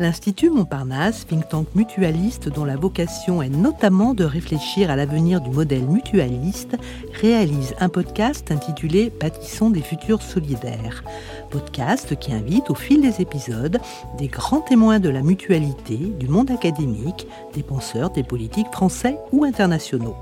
L'Institut 0.00 0.48
Montparnasse, 0.48 1.26
think 1.26 1.46
tank 1.50 1.68
mutualiste 1.74 2.48
dont 2.48 2.64
la 2.64 2.76
vocation 2.76 3.42
est 3.42 3.50
notamment 3.50 4.14
de 4.14 4.24
réfléchir 4.24 4.88
à 4.90 4.96
l'avenir 4.96 5.42
du 5.42 5.50
modèle 5.50 5.84
mutualiste, 5.84 6.78
réalise 7.20 7.74
un 7.80 7.90
podcast 7.90 8.50
intitulé 8.50 9.12
Bâtissons 9.20 9.68
des 9.68 9.82
futurs 9.82 10.22
solidaires. 10.22 11.04
Podcast 11.50 12.18
qui 12.18 12.32
invite 12.32 12.70
au 12.70 12.74
fil 12.74 13.02
des 13.02 13.20
épisodes 13.20 13.78
des 14.16 14.28
grands 14.28 14.62
témoins 14.62 15.00
de 15.00 15.10
la 15.10 15.20
mutualité, 15.20 15.98
du 15.98 16.28
monde 16.28 16.50
académique, 16.50 17.26
des 17.52 17.62
penseurs, 17.62 18.08
des 18.08 18.24
politiques 18.24 18.72
français 18.72 19.18
ou 19.32 19.44
internationaux. 19.44 20.16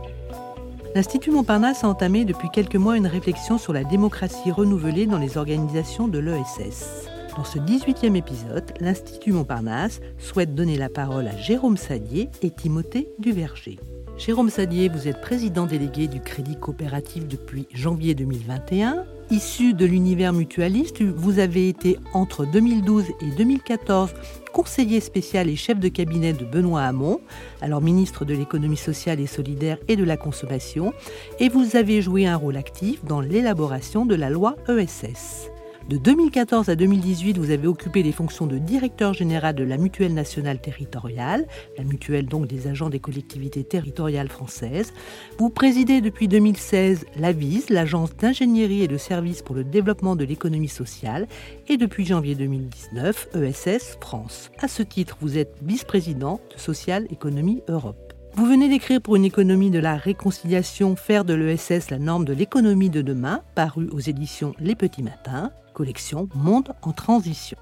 L'Institut 0.96 1.30
Montparnasse 1.30 1.84
a 1.84 1.88
entamé 1.88 2.24
depuis 2.24 2.50
quelques 2.50 2.74
mois 2.74 2.96
une 2.96 3.06
réflexion 3.06 3.58
sur 3.58 3.72
la 3.72 3.84
démocratie 3.84 4.50
renouvelée 4.50 5.06
dans 5.06 5.18
les 5.18 5.38
organisations 5.38 6.08
de 6.08 6.18
l'ESS. 6.18 7.08
Dans 7.38 7.44
ce 7.44 7.60
18e 7.60 8.16
épisode, 8.16 8.64
l'Institut 8.80 9.30
Montparnasse 9.30 10.00
souhaite 10.18 10.56
donner 10.56 10.76
la 10.76 10.88
parole 10.88 11.28
à 11.28 11.36
Jérôme 11.36 11.76
Sadier 11.76 12.28
et 12.42 12.50
Timothée 12.50 13.10
Duverger. 13.20 13.78
Jérôme 14.16 14.50
Sadier, 14.50 14.88
vous 14.88 15.06
êtes 15.06 15.20
président 15.20 15.64
délégué 15.64 16.08
du 16.08 16.20
Crédit 16.20 16.56
Coopératif 16.56 17.28
depuis 17.28 17.68
janvier 17.72 18.16
2021. 18.16 19.04
Issu 19.30 19.72
de 19.72 19.86
l'univers 19.86 20.32
mutualiste, 20.32 21.00
vous 21.00 21.38
avez 21.38 21.68
été 21.68 21.96
entre 22.12 22.44
2012 22.44 23.04
et 23.20 23.30
2014 23.36 24.12
conseiller 24.52 24.98
spécial 24.98 25.48
et 25.48 25.54
chef 25.54 25.78
de 25.78 25.86
cabinet 25.86 26.32
de 26.32 26.44
Benoît 26.44 26.82
Hamon, 26.82 27.20
alors 27.62 27.80
ministre 27.80 28.24
de 28.24 28.34
l'économie 28.34 28.76
sociale 28.76 29.20
et 29.20 29.28
solidaire 29.28 29.78
et 29.86 29.94
de 29.94 30.02
la 30.02 30.16
consommation, 30.16 30.92
et 31.38 31.48
vous 31.48 31.76
avez 31.76 32.02
joué 32.02 32.26
un 32.26 32.34
rôle 32.34 32.56
actif 32.56 33.04
dans 33.04 33.20
l'élaboration 33.20 34.06
de 34.06 34.16
la 34.16 34.28
loi 34.28 34.56
ESS. 34.68 35.52
De 35.88 35.96
2014 35.96 36.68
à 36.68 36.76
2018, 36.76 37.38
vous 37.38 37.50
avez 37.50 37.66
occupé 37.66 38.02
les 38.02 38.12
fonctions 38.12 38.46
de 38.46 38.58
directeur 38.58 39.14
général 39.14 39.54
de 39.54 39.64
la 39.64 39.78
Mutuelle 39.78 40.12
nationale 40.12 40.60
territoriale, 40.60 41.46
la 41.78 41.84
mutuelle 41.84 42.26
donc 42.26 42.46
des 42.46 42.68
agents 42.68 42.90
des 42.90 43.00
collectivités 43.00 43.64
territoriales 43.64 44.28
françaises. 44.28 44.92
Vous 45.38 45.48
présidez 45.48 46.02
depuis 46.02 46.28
2016 46.28 47.06
l'AVIS, 47.16 47.64
l'agence 47.70 48.14
d'ingénierie 48.14 48.82
et 48.82 48.86
de 48.86 48.98
services 48.98 49.40
pour 49.40 49.54
le 49.54 49.64
développement 49.64 50.14
de 50.14 50.26
l'économie 50.26 50.68
sociale, 50.68 51.26
et 51.68 51.78
depuis 51.78 52.04
janvier 52.04 52.34
2019, 52.34 53.28
ESS 53.34 53.96
France. 53.98 54.50
À 54.58 54.68
ce 54.68 54.82
titre, 54.82 55.16
vous 55.22 55.38
êtes 55.38 55.56
vice-président 55.62 56.38
de 56.54 56.60
Social 56.60 57.06
Économie 57.10 57.62
Europe. 57.66 58.12
Vous 58.34 58.44
venez 58.44 58.68
d'écrire 58.68 59.00
pour 59.00 59.16
une 59.16 59.24
économie 59.24 59.70
de 59.70 59.78
la 59.78 59.96
réconciliation 59.96 60.96
Faire 60.96 61.24
de 61.24 61.32
l'ESS 61.32 61.88
la 61.88 61.98
norme 61.98 62.26
de 62.26 62.34
l'économie 62.34 62.90
de 62.90 63.00
demain, 63.00 63.40
paru 63.54 63.88
aux 63.90 64.00
éditions 64.00 64.54
Les 64.60 64.74
Petits 64.74 65.02
Matins 65.02 65.50
collection 65.78 66.28
Monde 66.34 66.74
en 66.82 66.90
transition. 66.90 67.56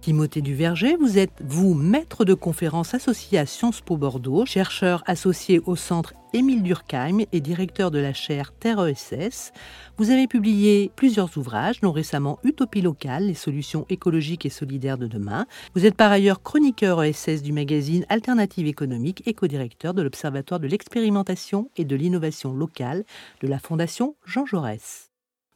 Timothée 0.00 0.42
Duverger, 0.42 0.94
vous 0.94 1.18
êtes, 1.18 1.42
vous, 1.44 1.74
maître 1.74 2.24
de 2.24 2.32
conférences 2.32 2.94
associé 2.94 3.36
à 3.36 3.46
Sciences 3.46 3.80
Po 3.80 3.96
Bordeaux, 3.96 4.46
chercheur 4.46 5.02
associé 5.06 5.60
au 5.66 5.74
centre 5.74 6.14
Émile 6.32 6.62
Durkheim 6.62 7.24
et 7.32 7.40
directeur 7.40 7.90
de 7.90 7.98
la 7.98 8.12
chaire 8.12 8.52
Terre 8.52 8.86
ESS. 8.86 9.50
Vous 9.96 10.10
avez 10.10 10.28
publié 10.28 10.92
plusieurs 10.94 11.36
ouvrages, 11.36 11.80
dont 11.80 11.90
récemment 11.90 12.38
Utopie 12.44 12.80
locale, 12.80 13.26
les 13.26 13.34
solutions 13.34 13.86
écologiques 13.88 14.46
et 14.46 14.50
solidaires 14.50 14.96
de 14.96 15.08
demain. 15.08 15.46
Vous 15.74 15.84
êtes 15.84 15.96
par 15.96 16.12
ailleurs 16.12 16.44
chroniqueur 16.44 17.02
ESS 17.02 17.42
du 17.42 17.52
magazine 17.52 18.06
Alternative 18.08 18.68
économique 18.68 19.24
et 19.26 19.34
co-directeur 19.34 19.94
de 19.94 20.02
l'Observatoire 20.02 20.60
de 20.60 20.68
l'expérimentation 20.68 21.72
et 21.76 21.84
de 21.84 21.96
l'innovation 21.96 22.52
locale 22.52 23.04
de 23.42 23.48
la 23.48 23.58
Fondation 23.58 24.14
Jean 24.24 24.46
Jaurès. 24.46 25.10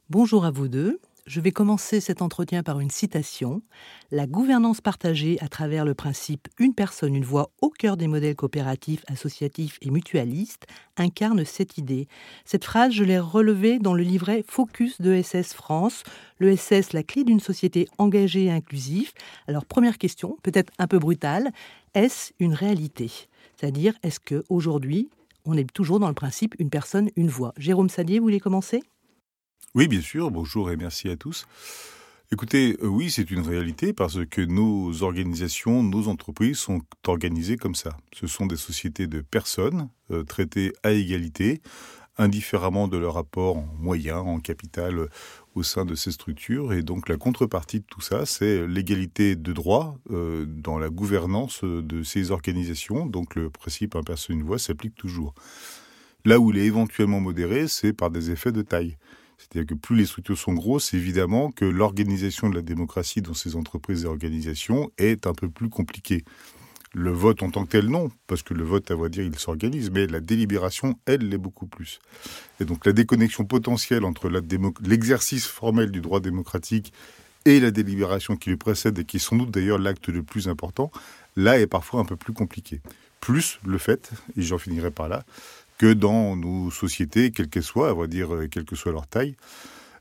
Bonjour 0.09 0.43
à 0.43 0.51
vous 0.51 0.67
deux. 0.67 0.99
Je 1.25 1.39
vais 1.39 1.53
commencer 1.53 2.01
cet 2.01 2.21
entretien 2.21 2.63
par 2.63 2.81
une 2.81 2.89
citation. 2.89 3.61
La 4.11 4.27
gouvernance 4.27 4.81
partagée 4.81 5.37
à 5.39 5.47
travers 5.47 5.85
le 5.85 5.93
principe 5.93 6.49
une 6.59 6.73
personne, 6.73 7.15
une 7.15 7.23
voix 7.23 7.49
au 7.61 7.69
cœur 7.69 7.95
des 7.95 8.07
modèles 8.07 8.35
coopératifs, 8.35 9.05
associatifs 9.07 9.77
et 9.81 9.89
mutualistes 9.89 10.67
incarne 10.97 11.45
cette 11.45 11.77
idée. 11.77 12.09
Cette 12.43 12.65
phrase, 12.65 12.91
je 12.91 13.05
l'ai 13.05 13.19
relevée 13.19 13.79
dans 13.79 13.93
le 13.93 14.03
livret 14.03 14.43
Focus 14.49 14.99
de 14.99 15.21
SS 15.21 15.53
France, 15.53 16.03
l'ESS, 16.41 16.91
la 16.91 17.03
clé 17.03 17.23
d'une 17.23 17.39
société 17.39 17.87
engagée 17.97 18.45
et 18.45 18.51
inclusive. 18.51 19.13
Alors, 19.47 19.65
première 19.65 19.97
question, 19.97 20.37
peut-être 20.43 20.73
un 20.77 20.87
peu 20.87 20.99
brutale, 20.99 21.53
est-ce 21.93 22.33
une 22.39 22.53
réalité? 22.53 23.09
C'est-à-dire, 23.55 23.93
est-ce 24.03 24.19
qu'aujourd'hui, 24.19 25.09
on 25.45 25.55
est 25.55 25.71
toujours 25.71 26.01
dans 26.01 26.09
le 26.09 26.13
principe 26.13 26.53
une 26.59 26.69
personne, 26.69 27.09
une 27.15 27.29
voix 27.29 27.53
Jérôme 27.57 27.89
Sadier, 27.89 28.19
vous 28.19 28.25
voulez 28.25 28.41
commencer? 28.41 28.83
Oui, 29.75 29.87
bien 29.87 30.01
sûr. 30.01 30.29
Bonjour 30.29 30.69
et 30.69 30.77
merci 30.77 31.09
à 31.09 31.15
tous. 31.15 31.47
Écoutez, 32.31 32.77
euh, 32.81 32.87
oui, 32.87 33.09
c'est 33.09 33.31
une 33.31 33.41
réalité 33.41 33.91
parce 33.91 34.25
que 34.25 34.41
nos 34.41 35.03
organisations, 35.03 35.83
nos 35.83 36.07
entreprises 36.07 36.57
sont 36.57 36.81
organisées 37.07 37.57
comme 37.57 37.75
ça. 37.75 37.97
Ce 38.13 38.27
sont 38.27 38.45
des 38.45 38.55
sociétés 38.55 39.07
de 39.07 39.21
personnes 39.21 39.89
euh, 40.11 40.23
traitées 40.23 40.73
à 40.83 40.91
égalité, 40.91 41.61
indifféremment 42.17 42.87
de 42.87 42.97
leur 42.97 43.15
rapport 43.15 43.57
en 43.57 43.67
moyens, 43.79 44.23
en 44.25 44.39
capital 44.39 44.97
euh, 44.97 45.09
au 45.55 45.63
sein 45.63 45.85
de 45.85 45.95
ces 45.95 46.11
structures. 46.11 46.73
Et 46.73 46.83
donc 46.83 47.09
la 47.09 47.17
contrepartie 47.17 47.79
de 47.79 47.85
tout 47.85 48.01
ça, 48.01 48.25
c'est 48.25 48.67
l'égalité 48.67 49.35
de 49.35 49.53
droit 49.53 49.97
dans 50.09 50.79
la 50.79 50.89
gouvernance 50.89 51.63
de 51.63 52.01
ces 52.01 52.31
organisations. 52.31 53.05
Donc 53.05 53.35
le 53.35 53.51
principe 53.51 53.95
un 53.95 54.01
personne 54.01 54.37
une 54.37 54.43
voix 54.43 54.57
s'applique 54.57 54.95
toujours. 54.95 55.35
Là 56.25 56.39
où 56.39 56.51
il 56.51 56.57
est 56.57 56.65
éventuellement 56.65 57.19
modéré, 57.19 57.67
c'est 57.67 57.93
par 57.93 58.09
des 58.09 58.31
effets 58.31 58.51
de 58.51 58.63
taille. 58.63 58.97
C'est-à-dire 59.43 59.67
que 59.67 59.79
plus 59.79 59.95
les 59.95 60.05
structures 60.05 60.37
sont 60.37 60.53
grosses, 60.53 60.93
évidemment 60.93 61.51
que 61.51 61.65
l'organisation 61.65 62.49
de 62.49 62.55
la 62.55 62.61
démocratie 62.61 63.21
dans 63.21 63.33
ces 63.33 63.55
entreprises 63.55 64.03
et 64.03 64.07
organisations 64.07 64.89
est 64.97 65.27
un 65.27 65.33
peu 65.33 65.49
plus 65.49 65.69
compliquée. 65.69 66.23
Le 66.95 67.11
vote 67.11 67.41
en 67.41 67.49
tant 67.49 67.65
que 67.65 67.71
tel, 67.71 67.87
non, 67.87 68.11
parce 68.27 68.43
que 68.43 68.53
le 68.53 68.63
vote, 68.63 68.91
à 68.91 68.95
vrai 68.95 69.09
dire, 69.09 69.23
il 69.23 69.37
s'organise, 69.39 69.89
mais 69.89 70.05
la 70.05 70.19
délibération, 70.19 70.99
elle, 71.07 71.27
l'est 71.27 71.39
beaucoup 71.39 71.65
plus. 71.65 71.99
Et 72.59 72.65
donc 72.65 72.85
la 72.85 72.93
déconnexion 72.93 73.45
potentielle 73.45 74.05
entre 74.05 74.29
l'exercice 74.81 75.47
formel 75.47 75.89
du 75.89 76.01
droit 76.01 76.19
démocratique 76.19 76.93
et 77.45 77.59
la 77.59 77.71
délibération 77.71 78.37
qui 78.37 78.51
lui 78.51 78.57
précède, 78.57 78.97
et 78.99 79.05
qui 79.05 79.17
est 79.17 79.19
sans 79.19 79.35
doute 79.35 79.51
d'ailleurs 79.51 79.79
l'acte 79.79 80.07
le 80.07 80.21
plus 80.23 80.47
important, 80.47 80.91
là 81.35 81.59
est 81.59 81.67
parfois 81.67 81.99
un 81.99 82.05
peu 82.05 82.15
plus 82.15 82.33
compliqué. 82.33 82.79
Plus 83.19 83.59
le 83.65 83.79
fait, 83.79 84.11
et 84.37 84.43
j'en 84.43 84.57
finirai 84.57 84.91
par 84.91 85.07
là, 85.07 85.25
que 85.83 85.91
dans 85.91 86.37
nos 86.37 86.71
sociétés, 86.71 87.31
quelles 87.31 87.49
qu'elles 87.49 87.61
soient, 87.61 87.89
à 87.89 87.93
vrai 87.93 88.07
dire, 88.07 88.33
euh, 88.33 88.47
quelle 88.47 88.63
que 88.63 88.77
soit 88.77 88.93
leur 88.93 89.05
taille, 89.05 89.35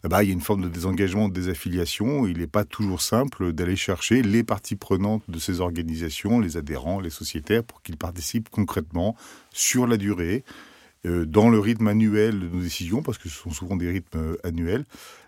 eh 0.04 0.08
ben, 0.08 0.22
il 0.22 0.28
y 0.28 0.30
a 0.30 0.32
une 0.32 0.40
forme 0.40 0.62
de 0.62 0.68
désengagement, 0.68 1.28
de 1.28 1.34
désaffiliation. 1.34 2.24
Il 2.24 2.38
n'est 2.38 2.46
pas 2.46 2.64
toujours 2.64 3.02
simple 3.02 3.52
d'aller 3.52 3.74
chercher 3.74 4.22
les 4.22 4.44
parties 4.44 4.76
prenantes 4.76 5.24
de 5.26 5.40
ces 5.40 5.60
organisations, 5.60 6.38
les 6.38 6.56
adhérents, 6.56 7.00
les 7.00 7.10
sociétaires, 7.10 7.64
pour 7.64 7.82
qu'ils 7.82 7.96
participent 7.96 8.48
concrètement 8.48 9.16
sur 9.50 9.88
la 9.88 9.96
durée, 9.96 10.44
euh, 11.04 11.26
dans 11.26 11.50
le 11.50 11.58
rythme 11.58 11.88
annuel 11.88 12.38
de 12.38 12.46
nos 12.46 12.60
décisions, 12.62 13.02
parce 13.02 13.18
que 13.18 13.28
ce 13.28 13.36
sont 13.36 13.50
souvent 13.50 13.74
des 13.74 13.90
rythmes 13.90 14.20
euh, 14.20 14.36
annuels. 14.44 14.84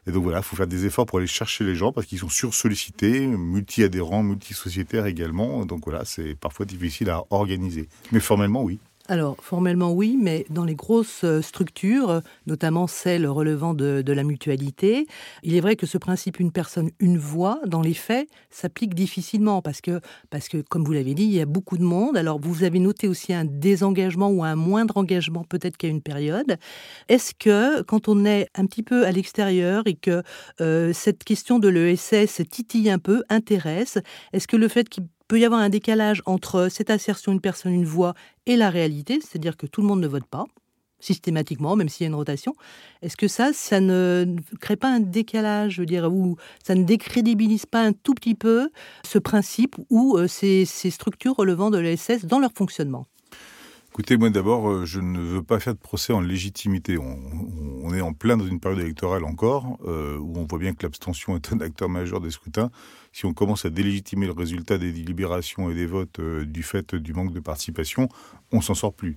Et 0.06 0.12
donc 0.12 0.22
voilà, 0.22 0.38
il 0.38 0.44
faut 0.44 0.54
faire 0.54 0.69
des 0.69 0.87
efforts 0.87 1.06
pour 1.06 1.19
aller 1.19 1.26
chercher 1.26 1.64
les 1.64 1.75
gens, 1.75 1.91
parce 1.91 2.06
qu'ils 2.06 2.20
sont 2.20 2.28
sursollicités, 2.28 3.26
multi-adhérents, 3.26 4.22
multi-sociétaires 4.22 5.06
également. 5.06 5.66
Donc 5.66 5.82
voilà, 5.84 6.04
c'est 6.04 6.37
parfois 6.37 6.64
difficile 6.64 7.10
à 7.10 7.25
organiser. 7.31 7.88
Mais 8.12 8.20
formellement, 8.20 8.62
oui. 8.62 8.78
Alors, 9.06 9.37
formellement, 9.42 9.92
oui, 9.92 10.16
mais 10.19 10.47
dans 10.48 10.65
les 10.65 10.75
grosses 10.75 11.25
euh, 11.25 11.42
structures, 11.42 12.22
notamment 12.47 12.87
celles 12.87 13.26
relevant 13.26 13.75
de, 13.75 14.03
la 14.06 14.22
mutualité, 14.22 15.06
il 15.42 15.54
est 15.54 15.60
vrai 15.60 15.76
que 15.76 15.84
ce 15.84 15.98
principe 15.98 16.41
une 16.41 16.50
personne, 16.50 16.91
une 17.00 17.19
voix, 17.19 17.60
dans 17.66 17.82
les 17.82 17.93
faits, 17.93 18.26
s'applique 18.48 18.94
difficilement 18.94 19.60
parce 19.60 19.82
que, 19.82 20.00
parce 20.31 20.48
que, 20.48 20.62
comme 20.70 20.84
vous 20.84 20.94
l'avez 20.94 21.12
dit, 21.12 21.25
il 21.25 21.34
y 21.34 21.41
a 21.43 21.44
beaucoup 21.44 21.76
de 21.76 21.82
monde. 21.82 22.16
Alors, 22.16 22.41
vous 22.41 22.64
avez 22.64 22.78
noté 22.78 23.06
aussi 23.06 23.34
un 23.34 23.44
désengagement 23.44 24.31
ou 24.31 24.43
un 24.43 24.54
moindre 24.54 24.97
engagement 24.97 25.44
peut-être 25.44 25.76
qu'à 25.76 25.88
une 25.88 26.00
période. 26.00 26.56
Est-ce 27.10 27.34
que, 27.34 27.82
quand 27.82 28.09
on 28.09 28.25
est 28.25 28.48
un 28.54 28.64
petit 28.64 28.82
peu 28.82 29.04
à 29.04 29.12
l'extérieur 29.12 29.82
et 29.84 29.97
que 29.97 30.22
euh, 30.62 30.94
cette 30.94 31.25
question 31.25 31.59
de 31.59 31.69
l'ESS 31.69 32.41
titille 32.48 32.88
un 32.88 32.99
peu, 32.99 33.23
intéresse, 33.29 33.99
est-ce 34.32 34.49
que 34.49 34.56
le 34.56 34.69
fait 34.69 34.88
qu'il 34.88 35.05
peut 35.29 35.38
y 35.38 35.44
avoir 35.44 35.61
un 35.61 35.69
décalage 35.69 36.23
entre 36.26 36.69
cette 36.71 36.91
assertion 36.91 37.32
une 37.32 37.41
personne, 37.41 37.73
une 37.73 37.85
voix 37.85 38.15
et 38.47 38.56
la 38.56 38.71
réalité, 38.71 39.21
c'est-à-dire 39.21 39.56
que 39.56 39.67
tout 39.67 39.81
le 39.81 39.87
monde 39.87 40.00
ne 40.00 40.09
vote 40.09 40.26
pas 40.26 40.47
systématiquement, 41.05 41.76
même 41.76 41.88
s'il 41.88 42.05
y 42.05 42.06
a 42.06 42.09
une 42.09 42.15
rotation. 42.15 42.55
Est-ce 43.03 43.17
que 43.17 43.29
ça, 43.29 43.53
ça 43.53 43.81
ne 43.81 44.37
crée 44.61 44.76
pas 44.76 44.88
un 44.88 45.00
décalage, 45.00 45.75
je 45.75 45.82
veux 45.82 45.87
dire, 45.87 46.11
ou 46.11 46.37
ça 46.65 46.75
ne 46.75 46.85
décrédibilise 46.85 47.67
pas 47.67 47.82
un 47.82 47.93
tout 47.93 48.15
petit 48.15 48.35
peu 48.35 48.71
ce 49.06 49.19
principe 49.19 49.76
ou 49.91 50.17
euh, 50.17 50.26
ces, 50.26 50.65
structures 50.65 51.37
relevant 51.37 51.70
de 51.70 51.79
l'ESS 51.79 52.25
dans 52.25 52.38
leur 52.38 52.53
fonctionnement? 52.53 53.06
Écoutez, 53.96 54.17
moi 54.17 54.29
d'abord, 54.29 54.69
euh, 54.69 54.85
je 54.85 54.99
ne 54.99 55.20
veux 55.20 55.44
pas 55.44 55.61
faire 55.61 55.73
de 55.73 55.79
procès 55.79 56.12
en 56.12 56.20
légitimité. 56.20 56.99
On, 56.99 57.94
est 57.94 58.00
en 58.00 58.12
plein 58.12 58.37
dans 58.37 58.44
une 58.44 58.58
période 58.58 58.81
électorale 58.81 59.23
encore, 59.23 59.79
euh, 59.87 60.19
où 60.19 60.37
on 60.37 60.46
voit 60.46 60.58
bien 60.58 60.75
que 60.75 60.82
l'abstention 60.82 61.37
est 61.37 61.52
un 61.52 61.61
acteur 61.61 61.88
majeur 61.88 62.20
des 62.20 62.32
scrutins. 62.32 62.73
Si 63.12 63.25
on 63.25 63.32
commence 63.32 63.67
à 63.67 63.70
délégitimer 63.70 64.26
le 64.26 64.32
résultat 64.32 64.79
des 64.79 64.91
délibérations 64.91 65.70
et 65.70 65.75
des 65.75 65.87
votes 65.87 66.19
euh, 66.19 66.44
du 66.44 66.64
fait 66.64 66.96
du 66.96 67.12
manque 67.12 67.32
de 67.32 67.38
participation, 67.38 68.08
on 68.50 68.61
s'en 68.61 68.75
sort 68.75 68.94
plus. 68.94 69.17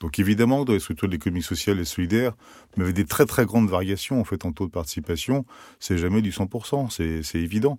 Donc 0.00 0.18
évidemment, 0.18 0.66
dans 0.66 0.74
les 0.74 0.80
structures 0.80 1.08
de 1.08 1.12
l'économie 1.12 1.42
sociale 1.42 1.80
et 1.80 1.86
solidaire, 1.86 2.34
mais 2.76 2.84
avec 2.84 2.96
des 2.96 3.06
très 3.06 3.24
très 3.24 3.46
grandes 3.46 3.70
variations 3.70 4.20
en 4.20 4.24
fait 4.24 4.44
en 4.44 4.52
taux 4.52 4.66
de 4.66 4.70
participation, 4.70 5.46
c'est 5.78 5.96
jamais 5.96 6.20
du 6.20 6.30
100%, 6.30 7.22
c'est 7.22 7.38
évident. 7.38 7.78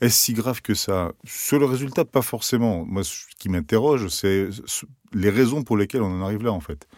Est-ce 0.00 0.16
si 0.16 0.32
grave 0.32 0.62
que 0.62 0.74
ça? 0.74 1.12
Sur 1.24 1.58
le 1.58 1.66
résultat, 1.66 2.04
pas 2.04 2.22
forcément. 2.22 2.84
Moi, 2.86 3.04
ce 3.04 3.24
qui 3.38 3.48
m'interroge, 3.48 4.08
c'est 4.08 4.48
les 5.12 5.30
raisons 5.30 5.62
pour 5.62 5.76
lesquelles 5.76 6.02
on 6.02 6.20
en 6.20 6.24
arrive 6.24 6.42
là, 6.42 6.52
en 6.52 6.60
fait. 6.60 6.88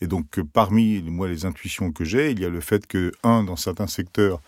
Et 0.00 0.06
donc, 0.06 0.40
parmi 0.52 1.02
moi, 1.02 1.28
les 1.28 1.44
intuitions 1.44 1.92
que 1.92 2.04
j'ai, 2.04 2.30
il 2.30 2.40
y 2.40 2.44
a 2.44 2.48
le 2.48 2.60
fait 2.60 2.86
que, 2.86 3.12
un, 3.22 3.44
dans 3.44 3.56
certains 3.56 3.86
secteurs, 3.86 4.40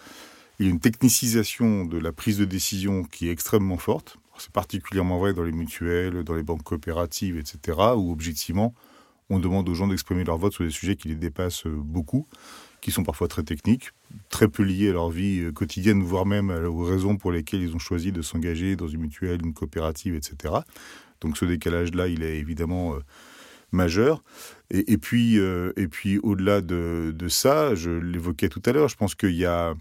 il 0.58 0.66
y 0.66 0.68
a 0.68 0.72
une 0.72 0.80
technicisation 0.80 1.84
de 1.84 1.98
la 1.98 2.12
prise 2.12 2.38
de 2.38 2.44
décision 2.44 3.02
qui 3.04 3.28
est 3.28 3.32
extrêmement 3.32 3.78
forte. 3.78 4.16
C'est 4.38 4.52
particulièrement 4.52 5.18
vrai 5.18 5.34
dans 5.34 5.42
les 5.42 5.52
mutuelles, 5.52 6.22
dans 6.24 6.34
les 6.34 6.42
banques 6.42 6.62
coopératives, 6.62 7.36
etc., 7.36 7.78
où 7.96 8.12
objectivement, 8.12 8.74
on 9.28 9.38
demande 9.38 9.68
aux 9.68 9.74
gens 9.74 9.86
d'exprimer 9.86 10.24
leur 10.24 10.38
vote 10.38 10.54
sur 10.54 10.64
des 10.64 10.70
sujets 10.70 10.96
qui 10.96 11.08
les 11.08 11.14
dépassent 11.14 11.66
beaucoup, 11.66 12.26
qui 12.80 12.90
sont 12.90 13.02
parfois 13.02 13.28
très 13.28 13.42
techniques, 13.42 13.90
très 14.28 14.48
peu 14.48 14.62
liés 14.62 14.90
à 14.90 14.92
leur 14.92 15.10
vie 15.10 15.40
euh, 15.40 15.52
quotidienne, 15.52 16.02
voire 16.02 16.26
même 16.26 16.50
aux 16.50 16.84
raisons 16.84 17.16
pour 17.16 17.32
lesquelles 17.32 17.62
ils 17.62 17.74
ont 17.74 17.78
choisi 17.78 18.12
de 18.12 18.22
s'engager 18.22 18.76
dans 18.76 18.88
une 18.88 19.00
mutuelle, 19.00 19.40
une 19.44 19.54
coopérative, 19.54 20.14
etc. 20.14 20.54
Donc 21.20 21.36
ce 21.36 21.44
décalage-là, 21.44 22.08
il 22.08 22.22
est 22.22 22.38
évidemment 22.38 22.94
euh, 22.94 22.98
majeur. 23.72 24.22
Et, 24.70 24.98
puis, 24.98 25.38
euh, 25.38 25.72
puis 25.90 26.18
au-delà 26.18 26.60
de, 26.60 27.14
ça, 27.28 27.74
je 27.74 27.90
l'évoquais 27.90 28.48
tout 28.48 28.62
à 28.66 28.72
l'heure, 28.72 28.88
je 28.88 28.96
pense 28.96 29.14
qu'il 29.14 29.36
y 29.36 29.44
a 29.44 29.74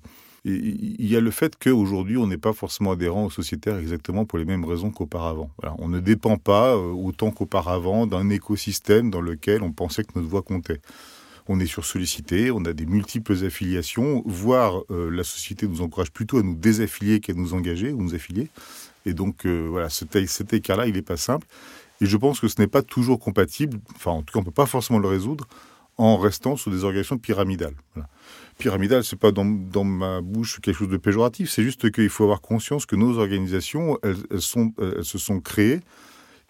il 0.45 1.05
y 1.05 1.17
a 1.17 1.19
le 1.19 1.31
fait 1.31 1.57
qu'aujourd'hui, 1.59 2.15
on 2.15 2.25
n'est 2.25 2.37
pas 2.37 2.53
forcément 2.53 2.93
adhérent 2.93 3.25
aux 3.25 3.29
sociétaires 3.29 3.77
exactement 3.77 4.23
pour 4.23 4.39
les 4.39 4.45
mêmes 4.45 4.63
raisons 4.63 4.89
qu'auparavant. 4.89 5.51
on 5.79 5.89
ne 5.89 5.99
dépend 5.99 6.37
pas 6.37 6.77
autant 6.77 7.31
qu'auparavant 7.31 8.07
d'un 8.07 8.29
écosystème 8.29 9.11
dans 9.11 9.19
lequel 9.19 9.61
on 9.63 9.73
pensait 9.73 10.05
que 10.05 10.11
notre 10.15 10.29
voix 10.29 10.41
comptait. 10.41 10.79
On 11.51 11.59
est 11.59 11.65
sursollicité, 11.65 12.51
on 12.51 12.63
a 12.63 12.73
des 12.73 12.85
multiples 12.85 13.43
affiliations, 13.43 14.23
voire 14.25 14.83
euh, 14.91 15.09
la 15.09 15.23
société 15.23 15.67
nous 15.67 15.81
encourage 15.81 16.11
plutôt 16.11 16.37
à 16.37 16.43
nous 16.43 16.55
désaffilier 16.55 17.19
qu'à 17.19 17.33
nous 17.33 17.55
engager 17.55 17.91
ou 17.91 18.01
nous 18.01 18.13
affilier. 18.13 18.49
Et 19.05 19.13
donc, 19.13 19.45
euh, 19.45 19.67
voilà, 19.67 19.89
cet, 19.89 20.15
écart-là, 20.53 20.85
il 20.85 20.93
n'est 20.93 21.01
pas 21.01 21.17
simple. 21.17 21.47
Et 22.01 22.05
je 22.05 22.15
pense 22.17 22.39
que 22.39 22.47
ce 22.47 22.61
n'est 22.61 22.67
pas 22.67 22.83
toujours 22.83 23.19
compatible, 23.19 23.79
enfin, 23.95 24.11
en 24.11 24.21
tout 24.21 24.31
cas, 24.31 24.39
on 24.39 24.43
ne 24.43 24.45
peut 24.45 24.51
pas 24.51 24.67
forcément 24.67 24.99
le 24.99 25.07
résoudre 25.07 25.47
en 25.97 26.17
restant 26.17 26.55
sur 26.55 26.71
des 26.71 26.83
organisations 26.83 27.17
pyramidales. 27.17 27.75
Voilà 27.95 28.07
pyramidal, 28.59 29.03
c'est 29.05 29.15
pas 29.15 29.31
dans, 29.31 29.45
ma 29.45 30.21
bouche 30.21 30.59
quelque 30.59 30.75
chose 30.75 30.89
de 30.89 30.97
péjoratif, 30.97 31.49
c'est 31.49 31.63
juste 31.63 31.91
qu'il 31.91 32.09
faut 32.09 32.25
avoir 32.25 32.41
conscience 32.41 32.85
que 32.85 32.97
nos 32.97 33.17
organisations, 33.17 33.97
elles 34.03 34.17
se 34.41 35.17
sont 35.17 35.39
créées, 35.39 35.79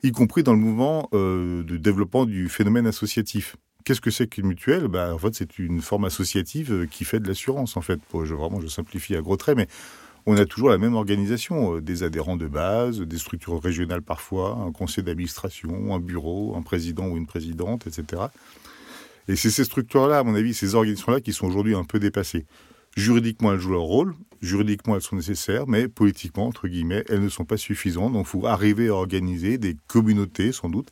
y 0.03 0.11
compris 0.11 0.43
dans 0.43 0.53
le 0.53 0.59
mouvement 0.59 1.07
euh, 1.13 1.63
de 1.63 1.77
développement 1.77 2.25
du 2.25 2.49
phénomène 2.49 2.87
associatif. 2.87 3.55
Qu'est-ce 3.89 4.01
que 4.01 4.11
c'est 4.11 4.27
qu'une 4.27 4.45
mutuelle? 4.45 4.87
Bah, 4.87 5.15
En 5.15 5.17
fait, 5.17 5.33
c'est 5.33 5.57
une 5.57 5.81
forme 5.81 6.05
associative 6.05 6.71
euh, 6.71 6.85
qui 6.85 7.05
fait 7.05 7.19
de 7.19 7.27
l'assurance, 7.27 7.75
en 7.75 7.81
fait. 7.81 7.99
je, 8.13 8.35
je 8.61 8.67
simplifie 8.67 9.15
à 9.15 9.21
gros 9.21 9.35
traits, 9.35 9.57
mais 9.57 9.67
on 10.27 10.37
a 10.37 10.45
toujours 10.45 10.69
la 10.69 10.77
même 10.77 10.93
organisation, 10.93 11.77
euh, 11.77 11.81
des 11.81 12.03
adhérents 12.03 12.37
de 12.37 12.45
base, 12.45 12.99
des 12.99 13.17
structures 13.17 13.59
régionales 13.59 14.03
parfois, 14.03 14.59
un 14.63 14.71
conseil 14.71 15.03
d'administration, 15.03 15.95
un 15.95 15.99
bureau, 15.99 16.55
un 16.55 16.61
président 16.61 17.07
ou 17.07 17.17
une 17.17 17.25
présidente, 17.25 17.87
etc. 17.87 18.21
Et 19.27 19.35
c'est 19.35 19.49
ces 19.49 19.63
structures-là, 19.63 20.19
à 20.19 20.23
mon 20.23 20.35
avis, 20.35 20.53
ces 20.53 20.75
organisations-là 20.75 21.19
qui 21.19 21.33
sont 21.33 21.47
aujourd'hui 21.47 21.73
un 21.73 21.83
peu 21.83 21.97
dépassées. 21.97 22.45
Juridiquement, 22.95 23.53
elles 23.53 23.59
jouent 23.59 23.71
leur 23.71 23.81
rôle, 23.81 24.13
juridiquement, 24.39 24.97
elles 24.97 25.01
sont 25.01 25.15
nécessaires, 25.15 25.65
mais 25.65 25.87
politiquement, 25.87 26.45
entre 26.45 26.67
guillemets, 26.67 27.03
elles 27.09 27.23
ne 27.23 27.29
sont 27.29 27.45
pas 27.45 27.57
suffisantes. 27.57 28.13
Donc, 28.13 28.27
il 28.27 28.29
faut 28.29 28.45
arriver 28.45 28.89
à 28.89 28.93
organiser 28.93 29.57
des 29.57 29.75
communautés, 29.87 30.51
sans 30.51 30.69
doute, 30.69 30.91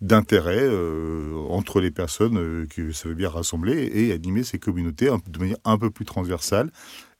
d'intérêt 0.00 0.62
euh, 0.62 1.34
entre 1.48 1.80
les 1.80 1.90
personnes 1.90 2.38
euh, 2.38 2.66
que 2.66 3.12
bien 3.12 3.28
rassembler 3.28 3.90
et 3.94 4.12
animer 4.12 4.42
ces 4.42 4.58
communautés 4.58 5.10
de 5.28 5.38
manière 5.38 5.56
un 5.64 5.78
peu 5.78 5.90
plus 5.90 6.04
transversale 6.04 6.70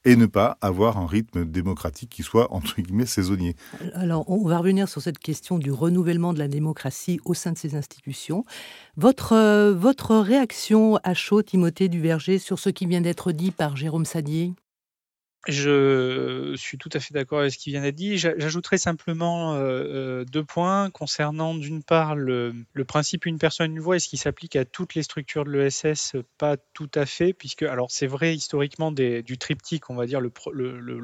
et 0.05 0.15
ne 0.15 0.27
pas 0.27 0.57
avoir 0.61 0.97
un 0.97 1.07
rythme 1.07 1.45
démocratique 1.45 2.09
qui 2.09 2.23
soit, 2.23 2.53
entre 2.53 2.79
guillemets, 2.79 3.07
saisonnier. 3.07 3.55
Alors, 3.93 4.29
on 4.29 4.47
va 4.47 4.59
revenir 4.59 4.87
sur 4.87 5.01
cette 5.01 5.17
question 5.17 5.57
du 5.57 5.71
renouvellement 5.71 6.31
de 6.31 6.39
la 6.39 6.47
démocratie 6.47 7.19
au 7.25 7.33
sein 7.33 7.51
de 7.51 7.57
ces 7.57 7.75
institutions. 7.75 8.45
Votre, 8.97 9.33
euh, 9.33 9.73
votre 9.73 10.15
réaction 10.15 10.97
à 11.03 11.15
chaud, 11.15 11.41
Timothée 11.41 11.89
Duverger, 11.89 12.37
sur 12.37 12.59
ce 12.59 12.69
qui 12.69 12.85
vient 12.85 13.01
d'être 13.01 13.31
dit 13.31 13.51
par 13.51 13.75
Jérôme 13.75 14.05
Sadier 14.05 14.53
je 15.47 16.55
suis 16.55 16.77
tout 16.77 16.89
à 16.93 16.99
fait 16.99 17.13
d'accord 17.13 17.39
avec 17.39 17.51
ce 17.51 17.57
qui 17.57 17.69
vient 17.69 17.81
d'être 17.81 17.95
dit. 17.95 18.17
J'ajouterai 18.17 18.77
simplement 18.77 19.53
euh, 19.53 19.57
euh, 19.59 20.25
deux 20.25 20.43
points 20.43 20.89
concernant 20.89 21.53
d'une 21.53 21.83
part 21.83 22.15
le, 22.15 22.53
principe 22.87 23.25
une 23.25 23.37
personne 23.37 23.71
une 23.71 23.79
voix. 23.79 23.95
Est-ce 23.97 24.07
qu'il 24.07 24.19
s'applique 24.19 24.55
à 24.55 24.65
toutes 24.65 24.95
les 24.95 25.03
structures 25.03 25.45
de 25.45 25.51
l'ESS 25.51 26.15
Pas 26.37 26.57
tout 26.73 26.89
à 26.95 27.05
fait, 27.05 27.33
puisque 27.33 27.63
alors 27.63 27.91
c'est 27.91 28.07
vrai 28.07 28.35
historiquement 28.35 28.91
du 28.91 29.37
triptyque, 29.37 29.89
on 29.89 29.95
va 29.95 30.07
dire 30.07 30.19
le, 30.21 30.29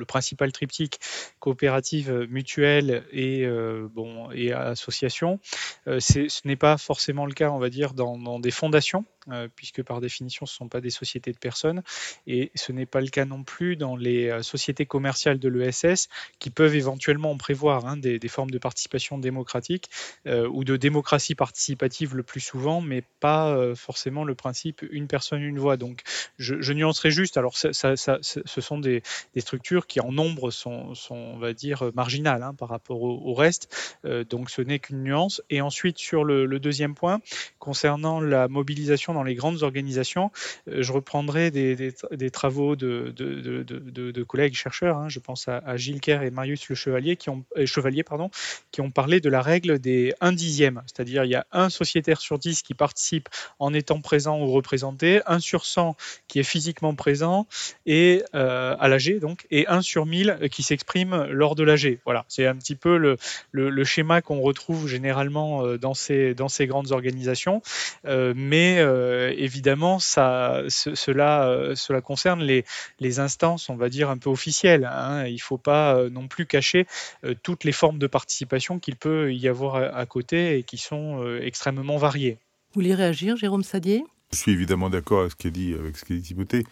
principal 0.06 0.52
triptyque 0.52 1.00
coopérative, 1.40 2.28
mutuelle 2.30 3.06
et 3.12 3.46
euh, 3.46 3.88
bon 3.92 4.32
et 4.32 4.52
association. 4.54 5.40
ce 5.86 6.48
n'est 6.48 6.56
pas 6.56 6.78
forcément 6.78 7.26
le 7.26 7.34
cas, 7.34 7.52
on 7.52 7.60
va 7.60 7.70
dire, 7.70 7.94
dans 7.94 8.40
des 8.40 8.52
fondations. 8.52 9.06
Euh, 9.30 9.48
puisque 9.56 9.84
par 9.84 10.02
définition 10.02 10.48
ce 10.48 10.54
ne 10.54 10.58
sont 10.58 10.68
pas 10.68 10.82
des 10.82 10.90
sociétés 10.90 11.32
de 11.32 11.38
personnes, 11.38 11.84
et 12.26 12.52
ce 12.56 12.72
n'est 12.72 12.88
pas 12.88 13.02
le 13.02 13.08
cas 13.08 13.24
non 13.24 13.44
plus 13.44 13.76
dans 13.76 13.96
les 13.96 14.30
euh, 14.30 14.42
sociétés 14.42 14.88
commerciales 14.88 15.38
de 15.38 15.48
l'ESS 15.48 16.10
qui 16.40 16.50
peuvent 16.50 16.74
éventuellement 16.74 17.38
prévoir 17.38 17.86
hein, 17.86 17.98
des, 17.98 18.20
formes 18.28 18.50
de 18.50 18.58
participation 18.58 19.20
démocratique 19.20 19.92
euh, 20.26 20.48
ou 20.48 20.64
de 20.64 20.76
démocratie 20.76 21.36
participative 21.36 22.16
le 22.16 22.24
plus 22.24 22.40
souvent, 22.40 22.82
mais 22.82 23.04
pas 23.20 23.76
forcément 23.76 24.24
le 24.24 24.34
principe 24.34 24.84
une 24.90 25.08
personne, 25.08 25.44
une 25.44 25.60
voix. 25.60 25.78
Donc 25.78 26.02
je, 26.40 26.74
nuancerai 26.74 27.12
juste, 27.12 27.38
alors 27.38 27.56
ça, 27.56 27.72
ce 27.94 28.62
sont 28.62 28.80
des, 28.80 29.04
structures 29.38 29.86
qui 29.86 30.00
en 30.00 30.12
nombre 30.12 30.50
sont, 30.50 30.94
on 31.12 31.38
va 31.38 31.54
dire, 31.54 31.92
marginales 31.94 32.42
hein, 32.42 32.56
par 32.56 32.70
rapport 32.70 33.02
au, 33.04 33.34
reste, 33.34 33.98
donc 34.30 34.50
ce 34.50 34.62
n'est 34.62 34.80
qu'une 34.80 35.04
nuance. 35.04 35.44
Et 35.50 35.62
ensuite 35.62 36.00
sur 36.00 36.24
le 36.24 36.60
deuxième 36.60 36.96
point, 36.96 37.22
concernant 37.60 38.20
la 38.20 38.48
mobilisation 38.48 39.11
dans 39.14 39.24
les 39.24 39.36
grandes 39.36 39.64
organisations. 39.64 40.32
Euh, 40.68 40.82
je 40.82 40.92
reprendrai 40.92 41.52
des, 41.52 42.32
travaux 42.32 42.76
de, 42.76 44.24
collègues 44.24 44.56
chercheurs, 44.56 44.98
hein. 44.98 45.10
je 45.10 45.20
pense 45.20 45.48
à, 45.48 45.78
Gilles 45.78 46.02
Kerr 46.02 46.24
et 46.24 46.32
Marius 46.32 46.70
Le 46.70 46.76
Chevalier, 46.76 47.16
qui 47.16 47.30
ont, 47.30 47.44
euh, 47.58 47.66
Chevalier 47.66 48.04
pardon, 48.04 48.30
qui 48.72 48.82
ont 48.82 48.92
parlé 48.92 49.20
de 49.20 49.30
la 49.30 49.42
règle 49.42 49.80
des 49.80 50.14
1 50.22 50.32
dixième, 50.34 50.82
c'est-à-dire 50.86 51.26
il 51.26 51.32
y 51.32 51.36
a 51.36 51.46
un 51.52 51.70
sociétaire 51.70 52.22
sur 52.22 52.40
10 52.40 52.62
qui 52.62 52.74
participe 52.74 53.30
en 53.60 53.74
étant 53.74 54.02
présent 54.02 54.40
ou 54.40 54.52
représenté, 54.52 55.22
1 55.26 55.40
sur 55.40 55.66
100 55.66 55.96
qui 56.28 56.40
est 56.40 56.44
physiquement 56.44 56.96
présent 56.96 57.48
et 57.86 58.24
euh, 58.36 58.76
à 58.80 58.88
l'AG, 58.88 59.20
donc, 59.20 59.46
et 59.52 59.68
1 59.68 59.82
sur 59.82 60.06
1000 60.06 60.50
qui 60.52 60.64
s'exprime 60.64 61.26
lors 61.26 61.56
de 61.56 61.64
l'AG. 61.64 62.00
Voilà, 62.06 62.26
c'est 62.28 62.46
un 62.46 62.56
petit 62.56 62.76
peu 62.76 62.98
le, 62.98 63.84
schéma 63.84 64.22
qu'on 64.22 64.42
retrouve 64.42 64.88
généralement 64.88 65.76
dans 65.78 65.94
ces 65.94 66.36
grandes 66.62 66.92
organisations, 66.92 67.62
mais 68.06 68.82
euh, 69.02 69.34
évidemment, 69.38 70.00
ça, 70.00 70.64
cela, 70.70 71.48
euh, 71.48 71.76
cela 71.76 72.02
concerne 72.02 72.42
les, 72.42 72.66
les, 73.00 73.20
instances, 73.20 73.70
on 73.70 73.76
va 73.76 73.90
dire, 73.90 74.10
un 74.10 74.18
peu 74.18 74.30
officielles. 74.30 74.86
Hein. 74.86 75.26
Il 75.26 75.36
ne 75.36 75.40
faut 75.40 75.58
pas 75.58 75.96
euh, 75.96 76.10
non 76.10 76.28
plus 76.28 76.46
cacher 76.46 76.86
toutes 77.44 77.64
les 77.64 77.72
formes 77.72 78.00
de 78.00 78.08
participation 78.08 78.80
qu'il 78.80 78.96
peut 78.96 79.34
y 79.34 79.48
avoir 79.48 79.76
à, 79.76 80.06
côté 80.06 80.58
et 80.58 80.64
qui 80.64 80.78
sont 80.78 81.24
extrêmement 81.42 81.98
variées. 81.98 82.38
Vous 82.74 82.82
voulez 82.82 82.96
réagir, 82.96 83.36
Jérôme 83.38 83.64
Sadier? 83.64 84.04
Je 84.32 84.38
suis 84.38 84.52
évidemment 84.52 84.90
d'accord 84.90 85.22
avec 85.22 85.32
ce 85.32 85.36
qu'a 85.36 85.50
dit, 85.50 85.74
avec 85.74 85.98
ce 85.98 86.06
qu'a 86.06 86.16
dit 86.16 86.22
Timothée 86.22 86.64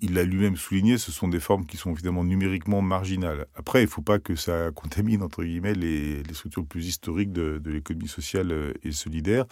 il 0.00 0.14
l'a 0.14 0.22
lui-même 0.22 0.56
souligné, 0.56 0.96
ce 0.96 1.10
sont 1.10 1.26
des 1.26 1.40
formes 1.40 1.66
qui 1.66 1.76
sont 1.76 1.92
évidemment 1.92 2.22
numériquement 2.22 2.82
marginales. 2.82 3.46
Après, 3.56 3.80
il 3.80 3.86
ne 3.86 3.90
faut 3.90 4.02
pas 4.02 4.20
que 4.20 4.36
ça 4.36 4.70
contamine, 4.70 5.22
entre 5.22 5.42
guillemets, 5.42 5.74
les, 5.74 6.22
les 6.22 6.34
structures 6.34 6.64
plus 6.64 6.86
historiques 6.86 7.32
de, 7.32 7.58
de 7.58 7.70
l'économie 7.70 8.06
sociale 8.06 8.74
et 8.84 8.92
solidaire. 8.92 9.46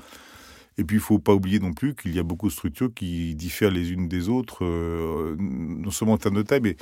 Et 0.78 0.84
puis, 0.84 0.96
il 0.96 1.00
faut 1.00 1.18
pas 1.18 1.34
oublier 1.34 1.58
non 1.58 1.72
plus 1.72 1.94
qu'il 1.94 2.14
y 2.14 2.18
a 2.18 2.22
beaucoup 2.22 2.48
de 2.48 2.52
structures 2.52 2.92
qui 2.94 3.34
diffèrent 3.34 3.70
les 3.70 3.92
unes 3.92 4.08
des 4.08 4.28
autres, 4.28 4.64
euh, 4.64 5.36
non 5.38 5.90
seulement 5.90 6.14
en 6.14 6.18
termes 6.18 6.36
de 6.36 6.42
taille, 6.42 6.60
mais 6.62 6.76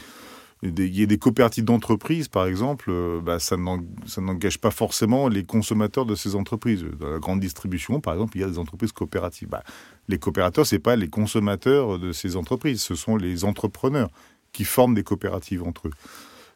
il 0.62 0.98
y 0.98 1.02
a 1.02 1.06
des 1.06 1.18
coopératives 1.18 1.64
d'entreprises, 1.64 2.28
par 2.28 2.46
exemple, 2.46 2.86
euh, 2.88 3.20
bah, 3.20 3.38
ça 3.38 3.56
n'engage 3.56 4.58
pas 4.58 4.70
forcément 4.70 5.28
les 5.28 5.44
consommateurs 5.44 6.06
de 6.06 6.14
ces 6.14 6.34
entreprises. 6.34 6.84
Dans 6.98 7.10
la 7.10 7.18
grande 7.18 7.40
distribution, 7.40 8.00
par 8.00 8.14
exemple, 8.14 8.36
il 8.36 8.40
y 8.40 8.44
a 8.44 8.48
des 8.48 8.58
entreprises 8.58 8.92
coopératives. 8.92 9.48
Bah, 9.48 9.62
les 10.08 10.18
coopérateurs, 10.18 10.66
c'est 10.66 10.78
pas 10.78 10.96
les 10.96 11.08
consommateurs 11.08 11.98
de 11.98 12.12
ces 12.12 12.36
entreprises, 12.36 12.82
ce 12.82 12.94
sont 12.94 13.16
les 13.16 13.44
entrepreneurs 13.44 14.08
qui 14.52 14.64
forment 14.64 14.94
des 14.94 15.02
coopératives 15.02 15.62
entre 15.62 15.88
eux. 15.88 15.92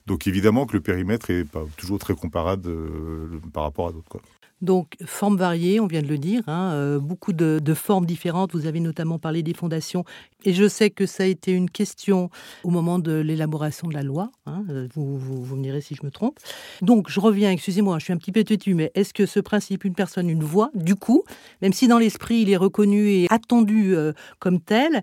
Donc 0.07 0.27
évidemment 0.27 0.65
que 0.65 0.73
le 0.73 0.81
périmètre 0.81 1.29
est 1.29 1.45
pas 1.45 1.65
toujours 1.77 1.99
très 1.99 2.15
comparable 2.15 2.71
euh, 2.71 3.41
par 3.53 3.65
rapport 3.65 3.89
à 3.89 3.93
d'autres. 3.93 4.21
Donc, 4.61 4.97
formes 5.05 5.37
variées, 5.37 5.81
on 5.81 5.87
vient 5.87 6.03
de 6.03 6.09
le 6.09 6.19
dire, 6.19 6.43
hein, 6.47 6.73
euh, 6.73 6.99
beaucoup 6.99 7.33
de, 7.33 7.61
formes 7.75 8.07
différentes. 8.07 8.53
Vous 8.53 8.67
avez 8.67 8.81
notamment 8.81 9.19
parlé 9.19 9.43
des 9.43 9.55
fondations. 9.55 10.05
Et 10.45 10.53
je 10.53 10.69
sais 10.69 10.91
que 10.91 11.07
ça 11.07 11.23
a 11.23 11.27
été 11.27 11.53
une 11.53 11.71
question 11.71 12.31
au 12.65 12.71
moment 12.71 12.99
de 12.99 13.13
l'élaboration 13.13 13.89
de 13.89 13.95
la 13.95 14.03
loi. 14.03 14.31
Hein, 14.47 14.65
euh, 14.71 14.89
vous, 14.95 15.19
vous, 15.19 15.57
me 15.57 15.63
direz 15.63 15.81
si 15.81 15.95
je 15.95 16.05
me 16.05 16.11
trompe. 16.11 16.39
Donc, 16.83 17.09
je 17.09 17.21
reviens, 17.21 17.51
excusez-moi, 17.51 17.99
je 17.99 18.05
suis 18.05 18.13
un 18.13 18.17
petit 18.17 18.33
peu 18.33 18.43
têtu, 18.43 18.75
mais 18.75 18.91
est-ce 18.95 19.15
que 19.15 19.27
ce 19.27 19.41
principe, 19.41 19.85
une 19.85 19.95
personne, 19.95 20.29
une 20.29 20.45
voix, 20.45 20.71
du 20.75 20.97
coup, 20.97 21.25
même 21.63 21.73
si 21.73 21.87
dans 21.87 21.99
l'esprit 21.99 22.41
il 22.41 22.51
est 22.51 22.57
reconnu 22.57 23.09
et 23.11 23.27
attendu 23.31 23.95
euh, 23.95 24.13
comme 24.39 24.61
tel, 24.61 25.03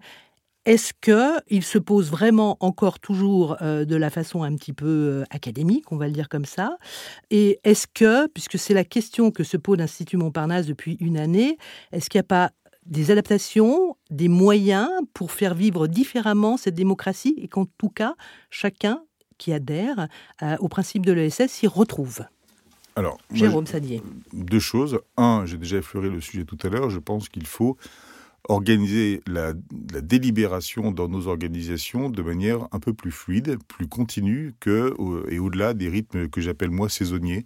est-ce 0.65 0.93
qu'il 0.93 1.63
se 1.63 1.77
pose 1.77 2.09
vraiment 2.09 2.57
encore 2.59 2.99
toujours 2.99 3.57
euh, 3.61 3.85
de 3.85 3.95
la 3.95 4.09
façon 4.09 4.43
un 4.43 4.55
petit 4.55 4.73
peu 4.73 4.85
euh, 4.87 5.23
académique, 5.29 5.91
on 5.91 5.97
va 5.97 6.07
le 6.07 6.13
dire 6.13 6.27
comme 6.27 6.45
ça? 6.45 6.77
Et 7.29 7.59
est-ce 7.63 7.85
que, 7.87 8.27
puisque 8.27 8.57
c'est 8.57 8.73
la 8.73 8.83
question 8.83 9.31
que 9.31 9.43
se 9.43 9.57
pose 9.57 9.77
l'Institut 9.77 10.17
Montparnasse 10.17 10.65
depuis 10.65 10.97
une 10.99 11.17
année, 11.17 11.57
est-ce 11.91 12.09
qu'il 12.09 12.17
n'y 12.17 12.25
a 12.25 12.27
pas 12.27 12.51
des 12.85 13.11
adaptations, 13.11 13.95
des 14.09 14.27
moyens 14.27 14.89
pour 15.13 15.31
faire 15.31 15.55
vivre 15.55 15.87
différemment 15.87 16.57
cette 16.57 16.75
démocratie 16.75 17.35
et 17.37 17.47
qu'en 17.47 17.65
tout 17.77 17.89
cas, 17.89 18.15
chacun 18.49 19.01
qui 19.37 19.53
adhère 19.53 20.07
euh, 20.41 20.55
au 20.59 20.67
principe 20.67 21.05
de 21.05 21.11
l'ESS 21.11 21.47
s'y 21.47 21.67
retrouve? 21.67 22.21
Alors, 22.95 23.17
Jérôme 23.33 23.67
Sadier. 23.67 24.01
Deux 24.31 24.59
choses. 24.59 24.99
Un, 25.17 25.45
j'ai 25.45 25.57
déjà 25.57 25.77
effleuré 25.77 26.09
le 26.09 26.21
sujet 26.21 26.45
tout 26.45 26.57
à 26.63 26.69
l'heure, 26.69 26.89
je 26.89 26.99
pense 26.99 27.27
qu'il 27.27 27.45
faut 27.45 27.77
organiser 28.49 29.21
la, 29.27 29.53
délibération 29.53 30.91
dans 30.91 31.07
nos 31.07 31.27
organisations 31.27 32.09
de 32.09 32.21
manière 32.21 32.67
un 32.71 32.79
peu 32.79 32.93
plus 32.93 33.11
fluide, 33.11 33.57
plus 33.67 33.87
continue 33.87 34.55
que, 34.59 34.93
et 35.29 35.39
au-delà 35.39 35.73
des 35.73 35.89
rythmes 35.89 36.27
que 36.29 36.41
j'appelle 36.41 36.71
moi 36.71 36.89
saisonniers. 36.89 37.45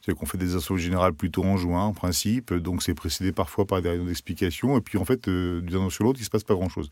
C'est-à-dire 0.00 0.20
qu'on 0.20 0.26
fait 0.26 0.38
des 0.38 0.54
assemblées 0.54 0.82
générales 0.82 1.14
plutôt 1.14 1.42
en 1.42 1.56
juin, 1.56 1.82
en 1.82 1.92
principe, 1.92 2.54
donc 2.54 2.84
c'est 2.84 2.94
précédé 2.94 3.32
parfois 3.32 3.66
par 3.66 3.82
des 3.82 3.88
réunions 3.88 4.06
d'explication, 4.06 4.78
et 4.78 4.80
puis 4.80 4.98
en 4.98 5.04
fait, 5.04 5.26
euh, 5.26 5.60
d'un 5.62 5.78
an 5.80 5.90
sur 5.90 6.04
l'autre, 6.04 6.20
il 6.20 6.22
ne 6.22 6.26
se 6.26 6.30
passe 6.30 6.44
pas 6.44 6.54
grand-chose. 6.54 6.90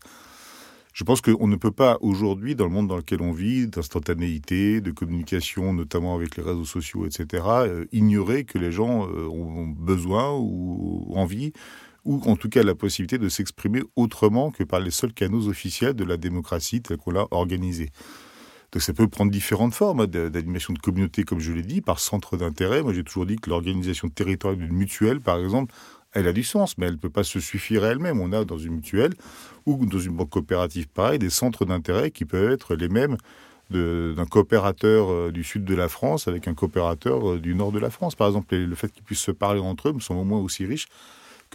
Je 0.91 1.03
pense 1.05 1.21
qu'on 1.21 1.47
ne 1.47 1.55
peut 1.55 1.71
pas 1.71 1.97
aujourd'hui, 2.01 2.55
dans 2.55 2.65
le 2.65 2.71
monde 2.71 2.87
dans 2.87 2.97
lequel 2.97 3.21
on 3.21 3.31
vit, 3.31 3.67
d'instantanéité, 3.67 4.81
de 4.81 4.91
communication, 4.91 5.71
notamment 5.71 6.13
avec 6.13 6.35
les 6.35 6.43
réseaux 6.43 6.65
sociaux, 6.65 7.05
etc., 7.05 7.43
euh, 7.45 7.85
ignorer 7.93 8.43
que 8.43 8.57
les 8.57 8.73
gens 8.73 9.07
euh, 9.07 9.27
ont 9.27 9.67
besoin 9.67 10.33
ou 10.33 11.13
envie 11.15 11.53
ou 12.05 12.21
en 12.25 12.35
tout 12.35 12.49
cas 12.49 12.63
la 12.63 12.75
possibilité 12.75 13.17
de 13.17 13.29
s'exprimer 13.29 13.81
autrement 13.95 14.51
que 14.51 14.63
par 14.63 14.79
les 14.79 14.91
seuls 14.91 15.13
canaux 15.13 15.47
officiels 15.47 15.93
de 15.93 16.03
la 16.03 16.17
démocratie 16.17 16.81
telle 16.81 16.97
qu'on 16.97 17.11
l'a 17.11 17.27
organisée. 17.31 17.89
Donc 18.71 18.81
ça 18.81 18.93
peut 18.93 19.07
prendre 19.07 19.31
différentes 19.31 19.73
formes 19.73 20.01
hein, 20.01 20.07
d'animation 20.07 20.73
de 20.73 20.79
communauté, 20.79 21.23
comme 21.23 21.39
je 21.39 21.51
l'ai 21.51 21.61
dit, 21.61 21.81
par 21.81 21.99
centre 21.99 22.37
d'intérêt. 22.37 22.83
Moi 22.83 22.93
j'ai 22.93 23.03
toujours 23.03 23.25
dit 23.25 23.37
que 23.37 23.49
l'organisation 23.49 24.09
territoriale 24.09 24.59
d'une 24.59 24.75
mutuelle, 24.75 25.21
par 25.21 25.39
exemple, 25.39 25.73
elle 26.11 26.27
a 26.27 26.33
du 26.33 26.43
sens, 26.43 26.77
mais 26.77 26.85
elle 26.85 26.93
ne 26.93 26.97
peut 26.97 27.09
pas 27.09 27.23
se 27.23 27.39
suffire 27.39 27.85
elle-même. 27.85 28.21
On 28.21 28.31
a 28.31 28.45
dans 28.45 28.57
une 28.57 28.75
mutuelle 28.75 29.13
ou 29.65 29.85
dans 29.85 29.99
une 29.99 30.13
banque 30.13 30.29
coopérative 30.29 30.87
pareil 30.87 31.19
des 31.19 31.29
centres 31.29 31.65
d'intérêt 31.65 32.11
qui 32.11 32.25
peuvent 32.25 32.51
être 32.51 32.75
les 32.75 32.87
mêmes 32.87 33.17
d'un 33.71 34.25
coopérateur 34.29 35.09
euh, 35.09 35.31
du 35.31 35.43
sud 35.43 35.65
de 35.65 35.73
la 35.73 35.89
France 35.89 36.27
avec 36.27 36.47
un 36.47 36.53
coopérateur 36.53 37.31
euh, 37.31 37.39
du 37.39 37.55
nord 37.55 37.71
de 37.71 37.79
la 37.79 37.89
France. 37.89 38.13
Par 38.13 38.27
exemple, 38.27 38.55
le 38.55 38.75
fait 38.75 38.91
qu'ils 38.91 39.03
puissent 39.03 39.21
se 39.21 39.31
parler 39.31 39.59
entre 39.59 39.89
eux 39.89 39.93
me 39.93 39.99
semble 39.99 40.19
au 40.19 40.23
moins 40.23 40.39
aussi 40.39 40.65
riche 40.65 40.87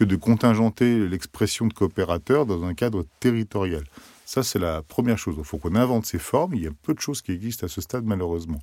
que 0.01 0.05
de 0.07 0.17
contingenter 0.17 1.07
l'expression 1.07 1.67
de 1.67 1.75
coopérateur 1.75 2.47
dans 2.47 2.65
un 2.65 2.73
cadre 2.73 3.05
territorial. 3.21 3.85
Ça, 4.25 4.43
c'est 4.43 4.59
la 4.59 4.81
première 4.83 5.19
chose. 5.19 5.35
Il 5.37 5.45
faut 5.45 5.59
qu'on 5.59 5.75
invente 5.75 6.07
ces 6.07 6.19
formes. 6.19 6.55
Il 6.55 6.63
y 6.63 6.67
a 6.67 6.71
peu 6.83 6.95
de 6.95 7.01
choses 7.01 7.21
qui 7.21 7.33
existent 7.33 7.67
à 7.67 7.69
ce 7.69 7.83
stade, 7.83 8.07
malheureusement. 8.07 8.61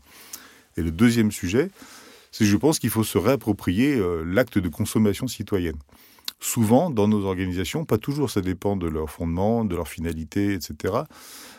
Et 0.78 0.82
le 0.82 0.90
deuxième 0.90 1.32
sujet, 1.32 1.70
c'est 2.32 2.46
je 2.46 2.58
pense 2.58 2.80
qu'il 2.80 2.90
faut 2.90 3.04
se 3.04 3.20
réapproprier 3.20 3.98
euh, 3.98 4.24
l'acte 4.26 4.58
de 4.58 4.68
consommation 4.68 5.28
citoyenne. 5.28 5.78
Souvent, 6.40 6.90
dans 6.90 7.08
nos 7.08 7.24
organisations, 7.26 7.86
pas 7.86 8.00
toujours, 8.00 8.32
ça 8.32 8.42
dépend 8.42 8.76
de 8.76 8.88
leur 8.88 9.12
fondement, 9.12 9.64
de 9.64 9.76
leur 9.76 9.88
finalité, 9.88 10.54
etc. 10.54 11.02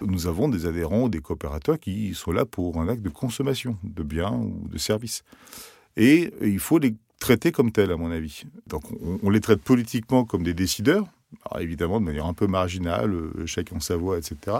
Nous 0.00 0.26
avons 0.26 0.48
des 0.48 0.66
adhérents 0.66 1.04
ou 1.04 1.08
des 1.08 1.20
coopérateurs 1.20 1.78
qui 1.78 2.14
sont 2.14 2.32
là 2.32 2.44
pour 2.44 2.80
un 2.80 2.88
acte 2.88 3.02
de 3.02 3.10
consommation 3.10 3.76
de 3.84 4.02
biens 4.02 4.32
ou 4.32 4.66
de 4.68 4.78
services. 4.78 5.22
Et 5.96 6.32
il 6.42 6.58
faut 6.58 6.80
les 6.80 6.96
traités 7.28 7.52
comme 7.52 7.72
tels, 7.72 7.92
à 7.92 7.96
mon 7.98 8.10
avis. 8.10 8.44
Donc 8.68 8.84
on, 9.22 9.28
les 9.28 9.40
traite 9.40 9.60
politiquement 9.60 10.24
comme 10.24 10.42
des 10.42 10.54
décideurs, 10.54 11.04
évidemment 11.60 12.00
de 12.00 12.06
manière 12.06 12.24
un 12.24 12.32
peu 12.32 12.46
marginale, 12.46 13.12
euh, 13.12 13.44
chacun 13.44 13.80
sa 13.80 13.96
voix, 13.96 14.16
etc. 14.16 14.58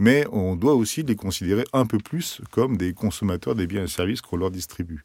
Mais 0.00 0.26
on 0.32 0.56
doit 0.56 0.74
aussi 0.74 1.04
les 1.04 1.14
considérer 1.14 1.64
un 1.72 1.86
peu 1.86 1.98
plus 1.98 2.40
comme 2.50 2.76
des 2.76 2.94
consommateurs 2.94 3.54
des 3.54 3.68
biens 3.68 3.84
et 3.84 3.86
services 3.86 4.22
qu'on 4.22 4.36
leur 4.36 4.50
distribue. 4.50 5.04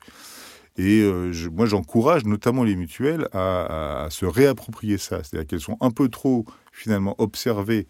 Et 0.79 1.03
euh, 1.03 1.31
moi, 1.51 1.67
j'encourage 1.67 2.25
notamment 2.25 2.63
les 2.63 2.75
mutuelles 2.75 3.27
à, 3.33 4.07
se 4.09 4.25
réapproprier 4.25 4.97
ça. 4.97 5.21
C'est-à-dire 5.21 5.45
qu'elles 5.45 5.61
sont 5.61 5.77
un 5.81 5.91
peu 5.91 6.09
trop, 6.09 6.43
finalement, 6.71 7.13
observées 7.19 7.85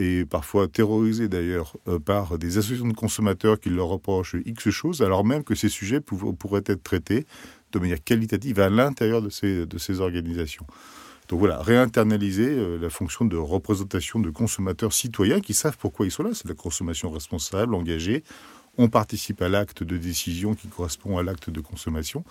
et 0.00 0.24
parfois 0.24 0.66
terrorisées 0.66 1.28
d'ailleurs 1.28 1.76
euh, 1.86 2.00
par 2.00 2.36
des 2.36 2.58
associations 2.58 2.88
de 2.88 2.94
consommateurs 2.94 3.60
qui 3.60 3.70
leur 3.70 3.86
reprochent 3.86 4.34
X 4.44 4.70
choses, 4.70 5.02
alors 5.02 5.24
même 5.24 5.44
que 5.44 5.54
ces 5.54 5.68
sujets 5.68 6.00
pourraient 6.00 6.64
être 6.66 6.82
traités 6.82 7.26
de 7.72 7.78
manière 7.78 8.02
qualitative 8.02 8.60
à 8.60 8.70
l'intérieur 8.70 9.22
de 9.22 9.30
ces, 9.30 9.66
de 9.66 9.78
ces 9.78 10.00
organisations. 10.00 10.66
Donc 11.30 11.38
voilà, 11.38 11.62
réinternaliser 11.62 12.48
euh, 12.48 12.76
la 12.76 12.90
fonction 12.90 13.24
de 13.24 13.36
représentation 13.36 14.18
de 14.18 14.30
consommateurs 14.30 14.92
citoyens 14.92 15.40
qui 15.40 15.54
savent 15.54 15.78
pourquoi 15.78 16.04
ils 16.06 16.10
sont 16.10 16.24
là. 16.24 16.30
C'est 16.34 16.48
la 16.48 16.54
consommation 16.54 17.08
responsable, 17.08 17.76
engagée. 17.76 18.24
On 18.78 18.88
participe 18.88 19.40
à 19.40 19.48
l'acte 19.48 19.84
de 19.84 19.96
décision 19.96 20.54
qui 20.54 20.66
correspond 20.66 21.18
à 21.18 21.22
l'acte 21.22 21.48
de 21.48 21.60
consommation. 21.60 22.24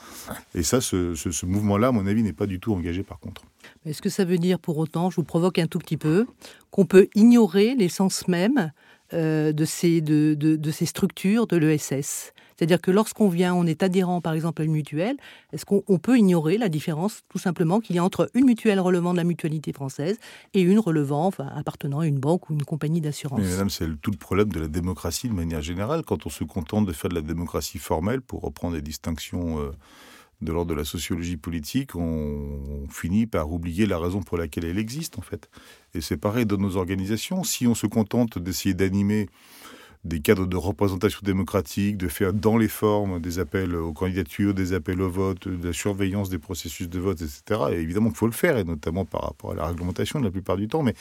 Et 0.53 0.63
ça, 0.63 0.81
ce, 0.81 1.15
ce, 1.15 1.45
mouvement-là, 1.45 1.87
à 1.87 1.91
mon 1.93 2.07
avis, 2.07 2.23
n'est 2.23 2.33
pas 2.33 2.45
du 2.45 2.59
tout 2.59 2.73
engagé 2.73 3.03
par 3.03 3.19
contre. 3.19 3.43
Est-ce 3.85 4.01
que 4.01 4.09
ça 4.09 4.25
veut 4.25 4.37
dire 4.37 4.59
pour 4.59 4.77
autant, 4.77 5.09
je 5.09 5.17
vous 5.17 5.23
provoque 5.23 5.59
un 5.59 5.67
tout 5.67 5.79
petit 5.79 5.97
peu, 5.97 6.25
qu'on 6.71 6.85
peut 6.85 7.07
ignorer 7.15 7.75
l'essence 7.75 8.27
même 8.27 8.71
euh, 9.13 9.53
de, 9.53 9.63
ces, 9.63 10.01
de, 10.01 10.33
de, 10.33 10.57
de, 10.57 10.71
ces 10.71 10.85
structures 10.85 11.47
de 11.47 11.55
l'ESS 11.57 12.33
c'est-à-dire 12.59 12.81
que 12.81 12.91
lorsqu'on 12.91 13.29
vient, 13.29 13.55
on 13.55 13.65
est 13.65 13.83
adhérent 13.83 14.19
par 14.19 14.33
exemple 14.33 14.61
à 14.61 14.65
une 14.65 14.73
mutuelle, 14.73 15.15
est-ce 15.53 15.63
qu'on 15.63 15.97
peut 15.97 16.17
ignorer 16.17 16.57
la 16.57 16.67
différence 16.67 17.21
tout 17.29 17.37
simplement 17.37 17.79
qu'il 17.79 17.95
y 17.95 17.99
a 17.99 18.03
entre 18.03 18.29
une 18.33 18.43
mutuelle 18.43 18.81
relevant 18.81 19.13
de 19.13 19.17
la 19.17 19.23
mutualité 19.23 19.71
française 19.71 20.17
et 20.53 20.59
une 20.59 20.77
relevant, 20.77 21.25
enfin, 21.27 21.47
appartenant 21.55 21.99
à 21.99 22.05
une 22.05 22.19
banque 22.19 22.49
ou 22.49 22.53
une 22.53 22.65
compagnie 22.65 22.99
d'assurance 22.99 23.39
Madame, 23.39 23.69
c'est 23.69 23.87
tout 24.01 24.11
le 24.11 24.17
problème 24.17 24.49
de 24.49 24.59
la 24.59 24.67
démocratie 24.67 25.29
de 25.29 25.33
manière 25.33 25.61
générale. 25.61 26.03
Quand 26.05 26.25
on 26.25 26.29
se 26.29 26.43
contente 26.43 26.85
de 26.85 26.91
faire 26.91 27.09
de 27.09 27.15
la 27.15 27.21
démocratie 27.21 27.77
formelle, 27.77 28.19
pour 28.19 28.41
reprendre 28.41 28.75
des 28.75 28.81
distinctions... 28.81 29.61
Euh, 29.61 29.71
de 30.41 30.53
l'ordre 30.53 30.69
de 30.69 30.75
la 30.75 30.85
sociologie 30.85 31.35
politique, 31.35 31.95
on, 31.95 32.87
finit 32.89 33.27
par 33.27 33.51
oublier 33.51 33.85
la 33.85 33.99
raison 33.99 34.21
pour 34.21 34.37
laquelle 34.37 34.63
elle 34.63 34.79
existe, 34.79 35.19
en 35.19 35.21
fait. 35.21 35.49
Et 35.93 35.99
c'est 35.99 36.15
pareil 36.15 36.45
dans 36.45 36.55
nos 36.57 36.77
organisations. 36.77 37.43
Si 37.43 37.67
on 37.67 37.75
se 37.75 37.87
contente 37.87 38.39
d'essayer 38.39 38.73
d'animer 38.73 39.27
des 40.05 40.21
cadres 40.21 40.45
de 40.45 40.55
représentation 40.55 41.19
démocratique, 41.23 41.97
de 41.97 42.07
faire 42.07 42.33
dans 42.33 42.57
les 42.57 42.69
formes 42.69 43.19
des 43.19 43.39
appels 43.39 43.75
aux 43.75 43.91
candidatures, 43.91 44.53
des 44.53 44.73
appels 44.73 45.01
au 45.01 45.09
vote, 45.09 45.47
de 45.47 45.67
la 45.67 45.73
surveillance 45.73 46.29
des 46.29 46.37
processus 46.37 46.87
de 46.87 46.99
vote, 46.99 47.21
etc. 47.21 47.61
Et 47.71 47.81
évidemment 47.81 48.09
qu'il 48.09 48.17
faut 48.17 48.27
le 48.27 48.31
faire, 48.31 48.57
et 48.57 48.63
notamment 48.63 49.05
par 49.05 49.21
rapport 49.21 49.51
à 49.51 49.55
la 49.55 49.67
réglementation 49.67 50.19
de 50.19 50.25
la 50.25 50.31
plupart 50.31 50.55
du 50.55 50.67
temps. 50.67 50.83
Mais 50.83 50.93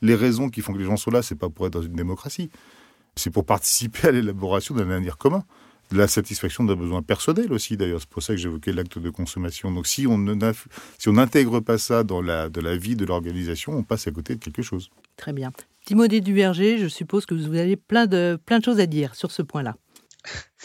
les 0.00 0.14
raisons 0.14 0.48
qui 0.48 0.62
font 0.62 0.72
que 0.72 0.78
les 0.78 0.86
gens 0.86 0.96
sont 0.96 1.10
là, 1.10 1.22
c'est 1.22 1.34
pas 1.34 1.50
pour 1.50 1.66
être 1.66 1.74
dans 1.74 1.82
une 1.82 1.94
démocratie, 1.94 2.50
c'est 3.14 3.30
pour 3.30 3.44
participer 3.44 4.08
à 4.08 4.10
l'élaboration 4.10 4.74
d'un 4.74 4.88
avenir 4.90 5.18
commun 5.18 5.44
la 5.92 6.08
satisfaction 6.08 6.64
d'un 6.64 6.74
besoin 6.74 7.02
personnel 7.02 7.52
aussi, 7.52 7.76
d'ailleurs. 7.76 8.00
C'est 8.00 8.08
pour 8.08 8.22
ça 8.22 8.34
que 8.34 8.38
j'évoquais 8.38 8.72
l'acte 8.72 8.98
de 8.98 9.10
consommation. 9.10 9.70
Donc, 9.70 9.86
si 9.86 10.06
on 10.06 10.18
n'intègre 10.18 11.60
pas 11.60 11.78
ça 11.78 12.02
dans 12.02 12.20
la, 12.20 12.48
de 12.48 12.60
la 12.60 12.76
vie 12.76 12.96
de 12.96 13.04
l'organisation, 13.04 13.72
on 13.72 13.82
passe 13.82 14.06
à 14.06 14.10
côté 14.10 14.34
de 14.34 14.42
quelque 14.42 14.62
chose. 14.62 14.90
Très 15.16 15.32
bien. 15.32 15.52
Timothy 15.86 16.20
Duverger, 16.20 16.78
je 16.78 16.88
suppose 16.88 17.26
que 17.26 17.34
vous 17.34 17.54
avez 17.54 17.76
plein 17.76 18.06
de, 18.06 18.40
plein 18.44 18.58
de 18.58 18.64
choses 18.64 18.80
à 18.80 18.86
dire 18.86 19.14
sur 19.14 19.30
ce 19.30 19.40
point-là. 19.40 19.76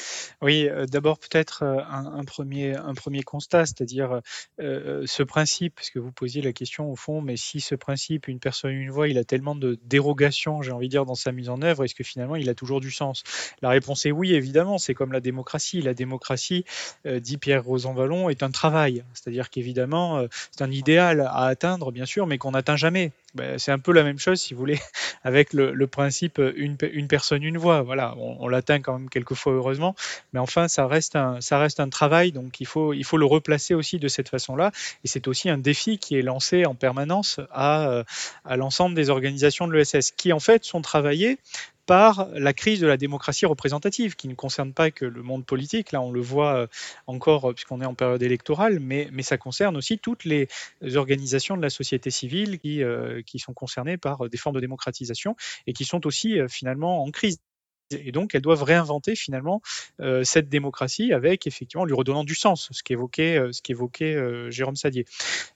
Oui, 0.41 0.67
euh, 0.67 0.86
d'abord 0.86 1.20
peut-être 1.20 1.63
euh, 1.63 1.81
un, 1.88 2.24
premier, 2.24 3.24
constat, 3.24 3.65
c'est-à-dire 3.65 4.22
euh, 4.60 5.03
ce 5.05 5.24
principe, 5.24 5.75
parce 5.75 5.89
que 5.89 6.00
vous 6.00 6.12
posiez 6.12 6.41
la 6.41 6.53
question 6.53 6.91
au 6.91 6.96
fond, 6.96 7.22
mais 7.22 7.38
si 7.38 7.62
ce 7.62 7.75
principe, 7.75 8.27
une 8.27 8.39
personne, 8.39 8.72
une 8.72 8.89
voix, 8.89 9.08
il 9.08 9.17
a 9.17 9.24
tellement 9.24 9.55
de 9.55 9.77
dérogations, 9.86 10.62
j'ai 10.62 10.72
envie 10.72 10.88
de 10.88 10.91
dire, 10.91 11.05
dans 11.05 11.15
sa 11.15 11.31
mise 11.31 11.50
en 11.50 11.62
œuvre, 11.62 11.84
est-ce 11.84 11.96
que 11.96 12.03
finalement 12.03 12.36
il 12.36 12.50
a 12.50 12.55
toujours 12.55 12.81
du 12.81 12.91
sens? 12.91 13.24
La 13.62 13.70
réponse 13.70 14.05
est 14.05 14.12
oui, 14.12 14.34
évidemment, 14.34 14.77
c'est 14.77 14.93
comme 14.93 15.12
la 15.12 15.20
démocratie. 15.20 15.81
La 15.81 15.93
démocratie, 15.93 16.65
dit 17.05 17.38
Pierre 17.38 17.63
Rosanvallon, 17.63 18.29
est 18.29 18.43
un 18.43 18.51
travail, 18.51 19.03
c'est-à-dire 19.13 19.50
qu'évidemment, 19.50 20.25
c'est 20.51 20.63
un 20.63 20.72
idéal 20.72 21.22
à 21.22 21.46
atteindre, 21.46 21.91
bien 21.91 22.05
sûr, 22.05 22.27
mais 22.27 22.38
qu'on 22.38 22.51
n'atteint 22.51 22.75
jamais. 22.75 23.12
Ben, 23.34 23.58
c'est 23.58 23.72
un 23.72 23.79
peu 23.79 23.93
la 23.93 24.03
même 24.03 24.20
chose, 24.20 24.41
si 24.41 24.53
vous 24.53 24.60
voulez, 24.60 24.79
avec 25.24 25.53
le, 25.53 25.88
principe 25.88 26.41
une, 26.55 26.77
une, 26.81 27.08
personne, 27.08 27.43
une 27.43 27.58
voix. 27.58 27.81
Voilà, 27.81 28.15
on, 28.17 28.38
on 28.41 28.48
l'atteint 28.48 28.81
quand 28.81 28.98
même 28.98 29.10
quelquefois, 29.10 29.53
heureusement, 29.53 29.90
mais 30.33 30.39
enfin, 30.39 30.67
ça 30.67 30.88
reste 30.88 31.15
un, 31.15 31.89
travail, 31.89 32.31
donc 32.31 32.60
il 32.60 32.65
faut, 32.67 32.93
le 32.93 33.25
replacer 33.25 33.74
aussi 33.74 34.00
de 34.00 34.07
cette 34.07 34.29
façon-là. 34.29 34.71
Et 35.03 35.07
c'est 35.07 35.27
aussi 35.27 35.50
un 35.50 35.57
défi 35.57 35.98
qui 35.98 36.15
est 36.15 36.21
lancé 36.21 36.65
en 36.65 36.75
permanence 36.75 37.39
à, 37.51 38.03
à 38.45 38.57
l'ensemble 38.57 38.95
des 38.95 39.10
organisations 39.10 39.67
de 39.67 39.74
l'ESS, 39.74 40.12
qui 40.12 40.33
en 40.33 40.39
fait 40.39 40.63
sont 40.63 40.81
travaillées 40.81 41.39
par 41.86 42.29
la 42.33 42.53
crise 42.53 42.79
de 42.79 42.88
la 42.88 42.98
démocratie 42.98 43.45
représentative, 43.45 44.15
qui 44.15 44.27
ne 44.27 44.33
concerne 44.33 44.74
pas 44.74 44.91
que 44.91 45.05
le 45.05 45.21
monde 45.24 45.45
politique, 45.45 45.91
là 45.91 46.01
on 46.01 46.12
le 46.12 46.21
voit 46.21 46.55
euh, 46.55 46.67
encore 47.07 47.50
euh, 47.50 47.53
puisqu'on 47.53 47.81
est 47.81 47.86
en 47.86 47.95
période 47.95 48.24
électorale, 48.24 48.79
mais, 48.79 49.10
ça 49.24 49.38
concerne 49.38 49.75
aussi 49.77 50.00
toutes 50.00 50.25
les 50.25 50.48
organisations 50.95 51.57
de 51.57 51.62
la 51.62 51.69
société 51.69 52.10
civile 52.10 52.60
euh, 52.65 53.21
qui 53.24 53.39
sont 53.39 53.53
concernées 53.53 53.98
par 53.98 54.29
des 54.29 54.38
formes 54.38 54.55
de 54.55 54.62
démocratisation 54.62 55.36
et 55.67 55.74
qui 55.74 55.86
sont 55.86 56.07
aussi 56.07 56.38
finalement 56.50 57.03
en 57.03 57.12
crise 57.12 57.39
Et 57.93 58.12
donc, 58.12 58.36
elles 58.36 58.41
doivent 58.41 58.63
réinventer 58.63 59.15
finalement 59.15 59.62
euh, 60.00 60.24
cette 60.24 60.50
démocratie 60.50 61.13
avec 61.13 61.48
effectivement 61.48 61.86
lui 61.86 61.93
redonnant 61.93 62.24
du 62.24 62.36
sens, 62.36 62.69
ce 62.71 62.83
qu'évoquait 62.83 63.38
euh, 63.38 63.51
ce 63.51 63.62
euh, 64.03 64.51
Jérôme 64.51 64.75
Sadier. 64.75 65.05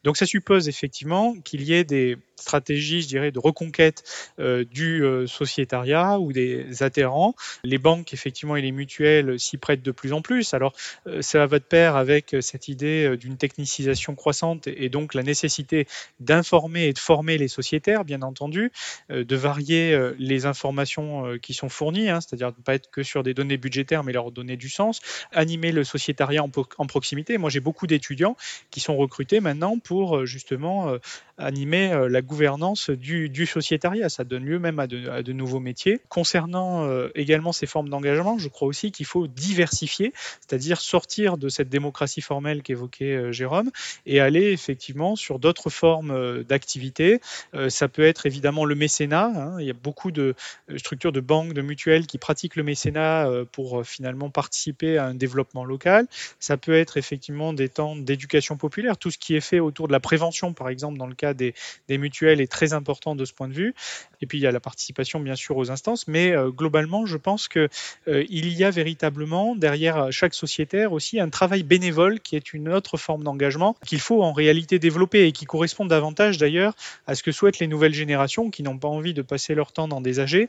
Donc, 0.04 0.18
ça 0.18 0.26
suppose 0.26 0.68
effectivement 0.70 1.36
qu'il 1.42 1.64
y 1.64 1.74
ait 1.74 1.84
des 1.84 2.18
stratégies, 2.36 3.02
je 3.02 3.08
dirais, 3.08 3.32
de 3.32 3.40
reconquête 3.40 4.04
du 4.38 5.04
sociétariat 5.26 6.20
ou 6.20 6.34
des 6.34 6.84
adhérents. 6.84 7.34
Les 7.64 7.78
banques, 7.78 8.14
effectivement, 8.14 8.58
et 8.58 8.62
les 8.62 8.74
mutuelles 8.74 9.40
s'y 9.40 9.58
prêtent 9.58 9.82
de 9.82 9.92
plus 9.92 10.12
en 10.12 10.22
plus. 10.22 10.54
Alors, 10.54 10.74
ça 11.22 11.48
va 11.48 11.60
de 11.60 11.64
pair 11.64 11.96
avec 11.96 12.36
cette 12.42 12.68
idée 12.68 13.16
d'une 13.18 13.38
technicisation 13.38 14.16
croissante 14.16 14.68
et 14.68 14.90
donc 14.90 15.14
la 15.14 15.24
nécessité 15.24 15.88
d'informer 16.20 16.88
et 16.88 16.94
de 16.94 17.00
former 17.00 17.38
les 17.38 17.48
sociétaires, 17.48 18.04
bien 18.04 18.22
entendu, 18.22 18.72
de 19.10 19.36
varier 19.36 19.98
les 20.20 20.46
informations 20.46 21.38
qui 21.42 21.54
sont 21.54 21.70
fournies. 21.70 22.10
Hein, 22.10 22.20
c'est-à-dire 22.26 22.48
ne 22.48 22.64
pas 22.64 22.76
être 22.76 22.90
que 22.90 23.04
sur 23.04 23.24
des 23.24 23.34
données 23.34 23.58
budgétaires, 23.58 24.04
mais 24.04 24.14
leur 24.14 24.32
donner 24.32 24.58
du 24.58 24.70
sens, 24.70 25.02
animer 25.32 25.72
le 25.72 25.84
sociétariat 25.84 26.44
en, 26.44 26.88
proximité. 26.88 27.38
Moi, 27.38 27.50
j'ai 27.50 27.60
beaucoup 27.60 27.88
d'étudiants 27.88 28.36
qui 28.72 28.80
sont 28.80 28.96
recrutés 28.96 29.40
maintenant 29.40 29.80
pour 29.80 30.18
euh, 30.18 30.26
justement 30.26 30.90
euh, 30.90 30.98
animer 31.38 31.92
euh, 31.92 32.08
la 32.10 32.22
gouvernance 32.22 32.90
du, 32.90 33.46
sociétariat. 33.46 34.10
Ça 34.10 34.24
donne 34.24 34.46
lieu 34.46 34.60
même 34.60 34.80
à 34.80 34.88
de, 34.88 35.34
nouveaux 35.34 35.60
métiers. 35.60 36.00
Concernant 36.10 36.88
également 37.14 37.52
ces 37.52 37.68
formes 37.68 37.90
d'engagement, 37.90 38.38
je 38.38 38.48
crois 38.48 38.68
aussi 38.68 38.92
qu'il 38.92 39.06
faut 39.06 39.28
diversifier, 39.28 40.14
c'est-à-dire 40.40 40.80
sortir 40.80 41.38
de 41.38 41.50
cette 41.50 41.70
démocratie 41.70 42.22
formelle 42.22 42.64
qu'évoquait 42.64 43.32
Jérôme 43.32 43.70
et 44.06 44.20
aller 44.20 44.52
effectivement 44.52 45.16
sur 45.16 45.40
d'autres 45.40 45.70
formes 45.70 46.44
d'activité. 46.44 47.20
ça 47.68 47.88
peut 47.88 48.04
être 48.04 48.26
évidemment 48.26 48.66
le 48.66 48.76
mécénat. 48.76 49.32
Hein. 49.36 49.60
Il 49.60 49.66
y 49.66 49.70
a 49.70 49.74
beaucoup 49.74 50.12
de 50.12 50.36
structures 50.78 51.12
de 51.12 51.20
banques, 51.20 51.54
de 51.54 51.62
mutuelles 51.62 52.08
qui 52.08 52.15
qui 52.16 52.20
pratiquent 52.20 52.56
le 52.56 52.64
mécénat 52.64 53.28
euh, 53.28 53.44
pour 53.44 53.82
euh, 53.82 53.84
finalement 53.84 54.30
participer 54.30 54.98
à 54.98 55.08
un 55.08 55.14
développement 55.14 55.66
local. 55.66 56.08
Ça 56.40 56.56
peut 56.56 56.74
être 56.74 56.96
effectivement 56.96 57.52
des 57.52 57.68
temps 57.68 57.98
d'éducation 57.98 58.56
populaire. 58.56 58.98
Tout 58.98 59.12
ce 59.12 59.18
qui 59.18 59.36
est 59.36 59.42
fait 59.42 59.60
autour 59.60 59.88
de 59.88 59.92
la 59.92 60.00
prévention, 60.00 60.54
par 60.54 60.70
exemple, 60.70 60.98
dans 60.98 61.08
le 61.08 61.14
cas 61.14 61.34
des, 61.34 61.54
mutuelles, 61.90 62.40
est 62.40 62.50
très 62.50 62.72
important 62.72 63.18
de 63.18 63.26
ce 63.26 63.34
point 63.34 63.50
de 63.50 63.54
vue. 63.54 63.76
Et 64.22 64.28
puis 64.28 64.38
il 64.38 64.42
y 64.42 64.48
a 64.48 64.54
la 64.54 64.62
participation, 64.62 65.20
bien 65.20 65.36
sûr, 65.36 65.58
aux 65.58 65.72
instances. 65.72 66.08
Mais 66.08 66.32
euh, 66.32 66.52
globalement, 66.52 67.06
je 67.06 67.18
pense 67.18 67.50
que 67.50 67.68
il 68.08 68.54
y 68.54 68.64
a 68.64 68.70
véritablement 68.70 69.56
derrière 69.56 70.12
chaque 70.12 70.34
sociétaire 70.34 70.94
aussi 70.94 71.20
un 71.20 71.30
travail 71.30 71.64
bénévole 71.64 72.22
qui 72.22 72.36
est 72.36 72.54
une 72.54 72.70
autre 72.70 72.98
forme 72.98 73.24
d'engagement 73.24 73.76
qu'il 73.86 74.00
faut 74.00 74.24
en 74.24 74.32
réalité 74.32 74.80
développer 74.80 75.26
et 75.26 75.32
qui 75.32 75.46
correspond 75.46 75.86
davantage 75.86 76.38
d'ailleurs 76.38 76.76
à 77.08 77.16
ce 77.16 77.24
que 77.24 77.32
souhaitent 77.32 77.60
les 77.60 77.68
nouvelles 77.68 77.94
générations 77.94 78.52
qui 78.52 78.64
n'ont 78.64 78.78
pas 78.78 78.88
envie 78.88 79.14
de 79.14 79.22
passer 79.22 79.56
leur 79.56 79.74
temps 79.74 79.88
dans 79.88 80.02
des 80.02 80.20
AG, 80.20 80.48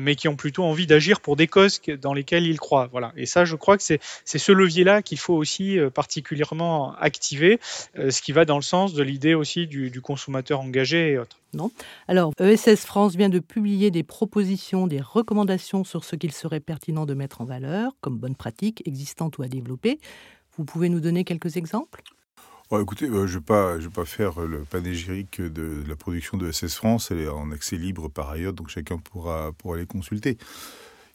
mais 0.00 0.16
qui 0.16 0.28
ont 0.28 0.36
plutôt 0.36 0.64
envie 0.64 0.86
d'agir 0.94 1.20
pour 1.20 1.34
des 1.34 1.48
causes 1.48 1.80
dans 2.00 2.14
lesquelles 2.14 2.46
ils 2.46 2.60
croient. 2.60 2.88
Voilà. 2.92 3.12
Et 3.16 3.26
ça, 3.26 3.44
je 3.44 3.56
crois 3.56 3.76
que 3.76 3.82
c'est 3.82 4.00
ce 4.24 4.52
levier-là 4.52 5.02
qu'il 5.02 5.18
faut 5.18 5.34
aussi 5.34 5.76
euh, 5.76 5.90
particulièrement 5.90 6.94
activer, 6.94 7.58
euh, 7.98 8.12
ce 8.12 8.22
qui 8.22 8.30
va 8.30 8.44
dans 8.44 8.54
le 8.54 8.62
sens 8.62 8.94
de 8.94 9.02
l'idée 9.02 9.34
aussi 9.34 9.66
du, 9.66 10.00
consommateur 10.00 10.60
engagé 10.60 11.12
et 11.12 11.18
autres. 11.18 11.40
Non. 11.52 11.70
Alors, 12.06 12.32
ESS 12.38 12.84
France 12.84 13.16
vient 13.16 13.28
de 13.28 13.40
publier 13.40 13.90
des 13.90 14.04
propositions, 14.04 14.86
des 14.86 15.00
recommandations 15.00 15.82
sur 15.82 16.04
ce 16.04 16.14
qu'il 16.14 16.32
serait 16.32 16.60
pertinent 16.60 17.06
de 17.06 17.14
mettre 17.14 17.40
en 17.40 17.44
valeur 17.44 17.92
comme 18.00 18.18
bonnes 18.18 18.36
pratiques 18.36 18.82
existantes 18.86 19.38
ou 19.38 19.42
à 19.42 19.48
développer. 19.48 19.98
Vous 20.56 20.64
pouvez 20.64 20.88
nous 20.88 21.00
donner 21.00 21.24
quelques 21.24 21.56
exemples? 21.56 22.02
Écoutez, 22.80 23.06
euh, 23.06 23.26
je 23.26 23.38
ne 23.38 23.80
vais, 23.80 23.90
pas, 23.90 24.04
faire 24.04 24.40
le 24.40 24.60
panégyrique 24.60 25.40
de, 25.40 25.82
la 25.86 25.96
production 25.96 26.38
de 26.38 26.48
ESS 26.48 26.74
France. 26.74 27.10
Elle 27.10 27.20
est 27.20 27.28
en 27.28 27.50
accès 27.50 27.76
libre 27.76 28.08
par 28.08 28.30
ailleurs, 28.30 28.52
donc 28.52 28.68
chacun 28.68 28.98
pourra, 28.98 29.52
pourra 29.52 29.76
les 29.76 29.86
consulter 29.86 30.38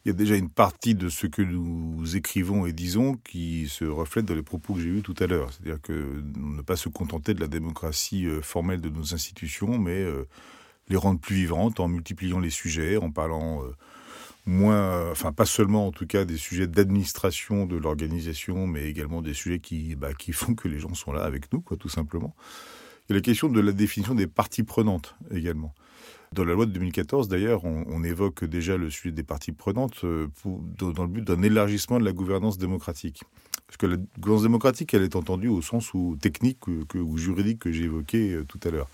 il 0.05 0.07
y 0.07 0.11
a 0.11 0.13
déjà 0.13 0.35
une 0.35 0.49
partie 0.49 0.95
de 0.95 1.09
ce 1.09 1.27
que 1.27 1.41
nous 1.41 2.15
écrivons 2.15 2.65
et 2.65 2.71
disons 2.71 3.15
qui 3.15 3.67
se 3.67 3.83
reflète 3.83 4.25
dans 4.25 4.33
les 4.33 4.43
propos 4.43 4.73
que 4.73 4.79
j'ai 4.79 4.87
eus 4.87 5.01
tout 5.01 5.15
à 5.19 5.27
l'heure. 5.27 5.51
C'est-à-dire 5.51 5.81
que 5.81 6.23
ne 6.37 6.61
pas 6.61 6.77
se 6.77 6.87
contenter 6.87 7.33
de 7.33 7.41
la 7.41 7.47
démocratie 7.47 8.25
euh, 8.25 8.41
formelle 8.41 8.79
de 8.79 8.89
nos 8.89 9.13
institutions, 9.13 9.77
mais 9.77 9.99
euh, 9.99 10.25
les 10.87 10.95
rendre 10.95 11.19
plus 11.19 11.35
vivantes 11.35 11.79
en 11.81 11.89
multipliant 11.89 12.39
les 12.39 12.49
sujets, 12.49 12.95
en 12.95 13.11
parlant 13.11 13.61
moins, 14.45 15.11
enfin 15.11 15.31
pas 15.31 15.45
seulement 15.45 15.87
en 15.87 15.91
tout 15.91 16.07
cas 16.07 16.25
des 16.25 16.37
sujets 16.37 16.67
d'administration 16.67 17.65
de 17.65 17.77
l'organisation, 17.77 18.67
mais 18.67 18.89
également 18.89 19.21
des 19.21 19.33
sujets 19.33 19.59
qui, 19.59 19.95
bah, 19.95 20.13
qui 20.13 20.31
font 20.31 20.55
que 20.55 20.67
les 20.67 20.79
gens 20.79 20.93
sont 20.93 21.11
là 21.11 21.23
avec 21.23 21.51
nous, 21.53 21.61
quoi, 21.61 21.77
tout 21.77 21.89
simplement. 21.89 22.35
Il 23.07 23.13
y 23.13 23.15
a 23.15 23.15
la 23.15 23.21
question 23.21 23.49
de 23.49 23.59
la 23.59 23.71
définition 23.71 24.13
des 24.13 24.27
parties 24.27 24.63
prenantes 24.63 25.15
également. 25.31 25.73
Dans 26.31 26.45
la 26.45 26.53
loi 26.53 26.67
de 26.67 26.71
2014, 26.71 27.27
d'ailleurs, 27.27 27.65
on, 27.65 28.03
évoque 28.03 28.45
déjà 28.45 28.77
le 28.77 28.91
sujet 28.91 29.11
des 29.11 29.23
parties 29.23 29.51
prenantes 29.51 30.03
euh, 30.03 30.27
dans 30.77 31.03
le 31.03 31.09
but 31.09 31.23
d'un 31.23 31.41
élargissement 31.41 31.99
de 31.99 32.05
la 32.05 32.11
gouvernance 32.11 32.59
démocratique. 32.59 33.23
Parce 33.65 33.77
que 33.77 33.87
la 33.87 33.97
gouvernance 34.19 34.43
démocratique, 34.43 34.93
elle 34.93 35.01
est 35.01 35.15
entendue 35.15 35.47
au 35.47 35.63
sens 35.63 35.91
où 35.95 36.17
technique 36.21 36.67
ou 36.67 37.17
juridique 37.17 37.59
que 37.59 37.71
j'ai 37.71 37.85
évoqué 37.85 38.33
euh, 38.33 38.43
tout 38.43 38.59
à 38.63 38.69
l'heure. 38.69 38.89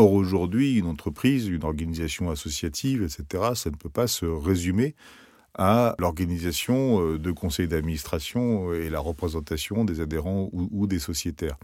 Or, 0.00 0.14
aujourd'hui, 0.14 0.78
une 0.78 0.86
entreprise, 0.86 1.46
une 1.46 1.62
organisation 1.62 2.30
associative, 2.30 3.02
etc., 3.02 3.50
ça 3.54 3.68
ne 3.68 3.76
peut 3.76 3.90
pas 3.90 4.06
se 4.06 4.24
résumer 4.24 4.94
à 5.52 5.94
l'organisation 5.98 7.02
euh, 7.02 7.18
de 7.18 7.30
conseils 7.32 7.68
d'administration 7.68 8.72
et 8.72 8.88
la 8.88 8.98
représentation 8.98 9.84
des 9.84 10.00
adhérents 10.00 10.48
ou 10.54 10.86
des 10.86 11.00
sociétaires. 11.00 11.58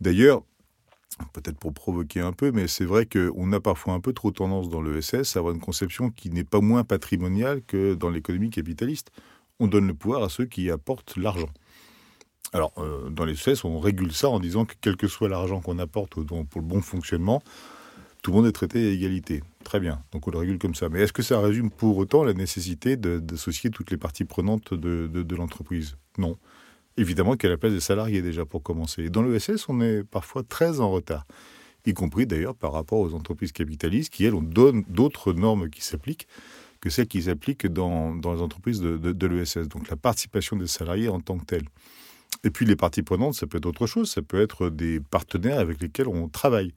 D'ailleurs, 0.00 0.44
peut-être 1.32 1.58
pour 1.58 1.74
provoquer 1.74 2.20
un 2.20 2.32
peu, 2.32 2.52
mais 2.52 2.68
c'est 2.68 2.84
vrai 2.84 3.06
qu'on 3.06 3.52
a 3.52 3.58
parfois 3.58 3.94
un 3.94 4.00
peu 4.00 4.12
trop 4.12 4.30
tendance 4.30 4.68
dans 4.68 4.80
l'ESS 4.80 5.34
à 5.34 5.40
avoir 5.40 5.52
une 5.52 5.60
conception 5.60 6.10
qui 6.10 6.30
n'est 6.30 6.44
pas 6.44 6.60
moins 6.60 6.84
patrimoniale 6.84 7.60
que 7.66 7.94
dans 7.94 8.08
l'économie 8.08 8.50
capitaliste. 8.50 9.10
On 9.58 9.66
donne 9.66 9.88
le 9.88 9.94
pouvoir 9.94 10.22
à 10.22 10.28
ceux 10.28 10.44
qui 10.44 10.70
apportent 10.70 11.16
l'argent. 11.16 11.50
Alors, 12.54 12.72
euh, 12.78 13.10
dans 13.10 13.24
l'ESS, 13.24 13.64
on 13.64 13.80
régule 13.80 14.12
ça 14.12 14.30
en 14.30 14.38
disant 14.38 14.64
que 14.64 14.74
quel 14.80 14.96
que 14.96 15.08
soit 15.08 15.28
l'argent 15.28 15.60
qu'on 15.60 15.80
apporte 15.80 16.14
pour 16.24 16.60
le 16.60 16.66
bon 16.66 16.80
fonctionnement, 16.80 17.42
tout 18.22 18.30
le 18.30 18.36
monde 18.36 18.46
est 18.46 18.52
traité 18.52 18.78
à 18.78 18.92
égalité. 18.92 19.42
Très 19.64 19.80
bien, 19.80 20.00
donc 20.12 20.28
on 20.28 20.30
le 20.30 20.38
régule 20.38 20.58
comme 20.58 20.76
ça. 20.76 20.88
Mais 20.88 21.00
est-ce 21.00 21.12
que 21.12 21.22
ça 21.22 21.40
résume 21.40 21.68
pour 21.68 21.98
autant 21.98 22.22
la 22.22 22.32
nécessité 22.32 22.96
d'associer 22.96 23.70
toutes 23.70 23.90
les 23.90 23.96
parties 23.96 24.24
prenantes 24.24 24.72
de, 24.72 25.34
l'entreprise? 25.34 25.96
Non. 26.16 26.38
Évidemment 26.96 27.32
a 27.32 27.48
la 27.48 27.56
place 27.56 27.72
des 27.72 27.80
salariés 27.80 28.22
déjà 28.22 28.44
pour 28.44 28.62
commencer. 28.62 29.10
Dans 29.10 29.22
l'ESS, 29.22 29.68
on 29.68 29.80
est 29.80 30.04
parfois 30.04 30.44
très 30.44 30.78
en 30.78 30.92
retard, 30.92 31.26
y 31.84 31.92
compris 31.92 32.24
d'ailleurs 32.24 32.54
par 32.54 32.72
rapport 32.72 33.00
aux 33.00 33.14
entreprises 33.14 33.50
capitalistes 33.50 34.12
qui, 34.12 34.24
elles, 34.24 34.34
ont 34.34 34.42
d'autres 34.88 35.32
normes 35.32 35.70
qui 35.70 35.82
s'appliquent 35.82 36.28
que 36.80 36.88
celles 36.88 37.08
qui 37.08 37.22
s'appliquent 37.22 37.66
dans, 37.66 38.14
dans, 38.14 38.32
les 38.32 38.42
entreprises 38.42 38.80
de, 38.80 38.96
de, 38.96 39.26
l'ESS. 39.26 39.66
Donc 39.68 39.88
la 39.88 39.96
participation 39.96 40.56
des 40.56 40.68
salariés 40.68 41.08
en 41.08 41.18
tant 41.18 41.36
que 41.38 41.46
telle. 41.46 41.64
Et 42.44 42.50
puis 42.50 42.66
les 42.66 42.76
parties 42.76 43.02
prenantes, 43.02 43.34
ça 43.34 43.46
peut 43.46 43.58
être 43.58 43.66
autre 43.66 43.86
chose, 43.86 44.10
ça 44.10 44.22
peut 44.22 44.40
être 44.40 44.68
des 44.68 45.00
partenaires 45.00 45.58
avec 45.58 45.80
lesquels 45.80 46.08
on 46.08 46.28
travaille. 46.28 46.72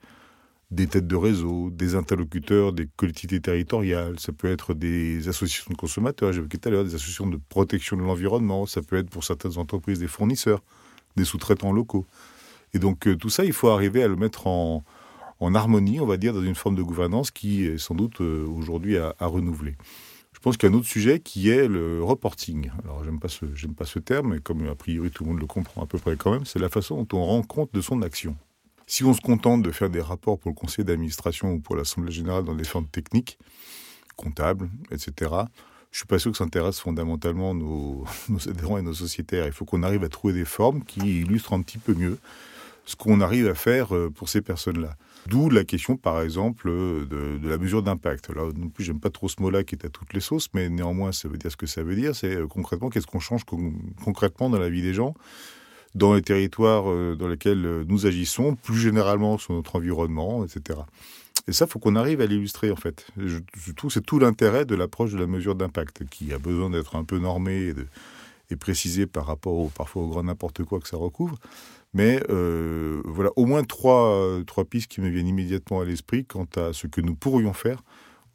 Des 0.72 0.88
têtes 0.88 1.08
de 1.08 1.16
réseau, 1.16 1.70
des 1.70 1.96
interlocuteurs 1.96 2.74
des 2.74 2.90
collectivités 2.98 3.40
territoriales, 3.40 4.20
ça 4.20 4.34
peut 4.34 4.52
être 4.52 4.74
des 4.74 5.30
associations 5.30 5.72
de 5.72 5.78
consommateurs, 5.78 6.34
j'évoquais 6.34 6.58
tout 6.58 6.68
à 6.68 6.72
l'heure, 6.72 6.84
des 6.84 6.96
associations 6.96 7.28
de 7.28 7.40
protection 7.48 7.96
de 7.96 8.02
l'environnement, 8.02 8.66
ça 8.66 8.82
peut 8.82 8.98
être 8.98 9.10
pour 9.10 9.24
certaines 9.24 9.58
entreprises 9.58 10.00
des 10.00 10.08
fournisseurs, 10.08 10.62
des 11.16 11.24
sous-traitants 11.24 11.72
locaux. 11.72 12.06
Et 12.74 12.80
donc 12.80 13.08
euh, 13.08 13.16
tout 13.16 13.30
ça, 13.30 13.46
il 13.46 13.54
faut 13.54 13.70
arriver 13.70 14.04
à 14.04 14.10
le 14.10 14.18
mettre 14.18 14.48
en, 14.48 14.84
harmonie, 15.40 16.02
on 16.02 16.06
va 16.06 16.18
dire, 16.18 16.34
dans 16.34 16.44
une 16.44 16.56
forme 16.56 16.76
de 16.76 16.84
gouvernance 16.84 17.32
qui 17.32 17.66
est 17.66 17.78
sans 17.78 17.96
doute 17.96 18.20
euh, 18.20 18.46
aujourd'hui 18.48 18.98
à, 18.98 19.14
renouveler. 19.22 19.76
Je 20.38 20.42
pense 20.44 20.56
qu'il 20.56 20.70
y 20.70 20.72
a 20.72 20.76
un 20.76 20.78
autre 20.78 20.88
sujet 20.88 21.20
qui 21.20 21.50
est 21.50 21.68
le 21.68 22.04
reporting. 22.04 22.70
Alors, 22.84 23.04
j'aime 23.04 23.20
pas 23.20 23.28
ce, 23.28 23.46
pas 23.76 23.86
ce 23.86 23.98
terme, 23.98 24.36
mais 24.36 24.40
comme 24.40 24.68
a 24.68 24.76
priori 24.76 25.10
tout 25.10 25.24
le 25.24 25.32
monde 25.32 25.40
le 25.40 25.48
comprend 25.48 25.82
à 25.82 25.88
peu 25.88 25.98
près 25.98 26.16
quand 26.16 26.30
même, 26.30 26.46
c'est 26.46 26.60
la 26.60 26.70
façon 26.70 27.02
dont 27.02 27.18
on 27.18 27.26
rend 27.26 27.42
compte 27.42 27.74
de 27.74 27.82
son 27.82 28.04
action. 28.04 28.38
Si 28.86 29.04
on 29.04 29.16
se 29.16 29.20
contente 29.20 29.64
de 29.64 29.72
faire 29.72 29.90
des 29.90 30.00
rapports 30.00 30.38
pour 30.38 30.52
le 30.52 30.56
conseil 30.56 30.86
d'administration 30.86 31.54
ou 31.54 31.60
pour 31.60 31.76
l'Assemblée 31.76 32.12
générale 32.12 32.44
dans 32.44 32.54
des 32.54 32.66
formes 32.66 32.86
techniques, 32.86 33.40
comptables, 34.16 34.70
etc., 34.92 35.32
je 35.92 35.98
suis 35.98 36.08
pas 36.08 36.20
sûr 36.20 36.32
que 36.32 36.38
ça 36.38 36.44
intéresse 36.44 36.80
fondamentalement 36.80 37.56
nos, 37.56 38.06
adhérents 38.48 38.78
et 38.78 38.84
nos 38.84 38.94
sociétaires. 38.94 39.48
Il 39.48 39.54
faut 39.54 39.66
qu'on 39.66 39.82
arrive 39.82 40.04
à 40.04 40.10
trouver 40.10 40.36
des 40.36 40.46
formes 40.46 40.84
qui 40.84 41.22
illustrent 41.22 41.54
un 41.54 41.64
petit 41.64 41.80
peu 41.80 41.96
mieux 41.96 42.20
ce 42.86 42.96
qu'on 42.96 43.22
arrive 43.22 43.48
à 43.48 43.56
faire 43.56 43.96
euh, 43.96 44.12
pour 44.12 44.30
ces 44.30 44.42
personnes-là. 44.42 44.96
D'où 45.26 45.50
la 45.50 45.66
question, 45.66 45.98
par 45.98 46.22
exemple, 46.22 46.70
de, 46.70 47.40
la 47.44 47.58
mesure 47.58 47.84
d'impact. 47.84 48.30
Là, 48.34 48.44
non 48.56 48.70
plus, 48.70 48.84
j'aime 48.84 49.00
pas 49.00 49.10
trop 49.10 49.28
ce 49.28 49.42
mot-là 49.42 49.64
qui 49.64 49.76
est 49.76 49.86
à 49.86 49.90
toutes 49.90 50.14
les 50.14 50.22
sauces, 50.22 50.50
mais 50.54 50.70
néanmoins, 50.70 51.12
ça 51.12 51.28
veut 51.28 51.38
dire 51.38 51.52
ce 51.52 51.58
que 51.58 51.66
ça 51.66 51.84
veut 51.84 51.96
dire. 51.96 52.16
C'est 52.16 52.36
euh, 52.36 52.48
concrètement, 52.48 52.90
qu'est-ce 52.90 53.08
qu'on 53.08 53.20
change 53.20 53.44
concrètement 54.04 54.50
dans 54.50 54.60
la 54.60 54.70
vie 54.70 54.82
des 54.82 54.94
gens 54.94 55.16
dans 55.96 56.14
les 56.14 56.22
territoires 56.22 56.90
euh, 56.90 57.16
dans 57.16 57.28
lesquels 57.28 57.66
euh, 57.66 57.84
nous 57.88 58.06
agissons, 58.06 58.56
plus 58.56 58.78
généralement 58.80 59.38
sur 59.38 59.54
notre 59.54 59.76
environnement, 59.76 60.46
etc. 60.46 60.80
Et 61.48 61.54
ça, 61.54 61.66
faut 61.66 61.80
qu'on 61.80 61.96
arrive 61.96 62.22
à 62.22 62.26
l'illustrer 62.26 62.72
en 62.72 62.76
fait. 62.76 63.08
Je, 63.18 63.40
que 63.40 63.90
c'est 63.90 64.06
tout 64.06 64.20
l'intérêt 64.20 64.66
de 64.66 64.76
l'approche 64.76 65.12
de 65.12 65.18
la 65.18 65.28
mesure 65.28 65.56
d'impact, 65.56 66.06
qui 66.10 66.34
a 66.34 66.40
besoin 66.40 66.70
d'être 66.70 66.96
un 66.96 67.04
peu 67.04 67.20
normée 67.20 67.74
et, 68.50 68.56
précisée 68.56 69.08
par 69.08 69.26
rapport 69.26 69.70
parfois 69.72 70.04
au 70.04 70.08
grand 70.08 70.24
n'importe 70.24 70.64
quoi 70.64 70.80
que 70.80 70.88
ça 70.88 70.98
recouvre. 70.98 71.38
Mais 71.98 72.22
euh, 72.30 73.02
voilà, 73.06 73.32
au 73.36 73.46
moins 73.46 73.64
trois, 73.64 74.40
trois 74.46 74.66
pistes 74.66 74.88
qui 74.88 75.02
me 75.02 75.10
viennent 75.10 75.28
immédiatement 75.28 75.82
à 75.82 75.86
l'esprit 75.86 76.26
quant 76.26 76.46
à 76.56 76.72
ce 76.72 76.86
que 76.86 77.02
nous 77.02 77.16
pourrions 77.16 77.54
faire 77.54 77.84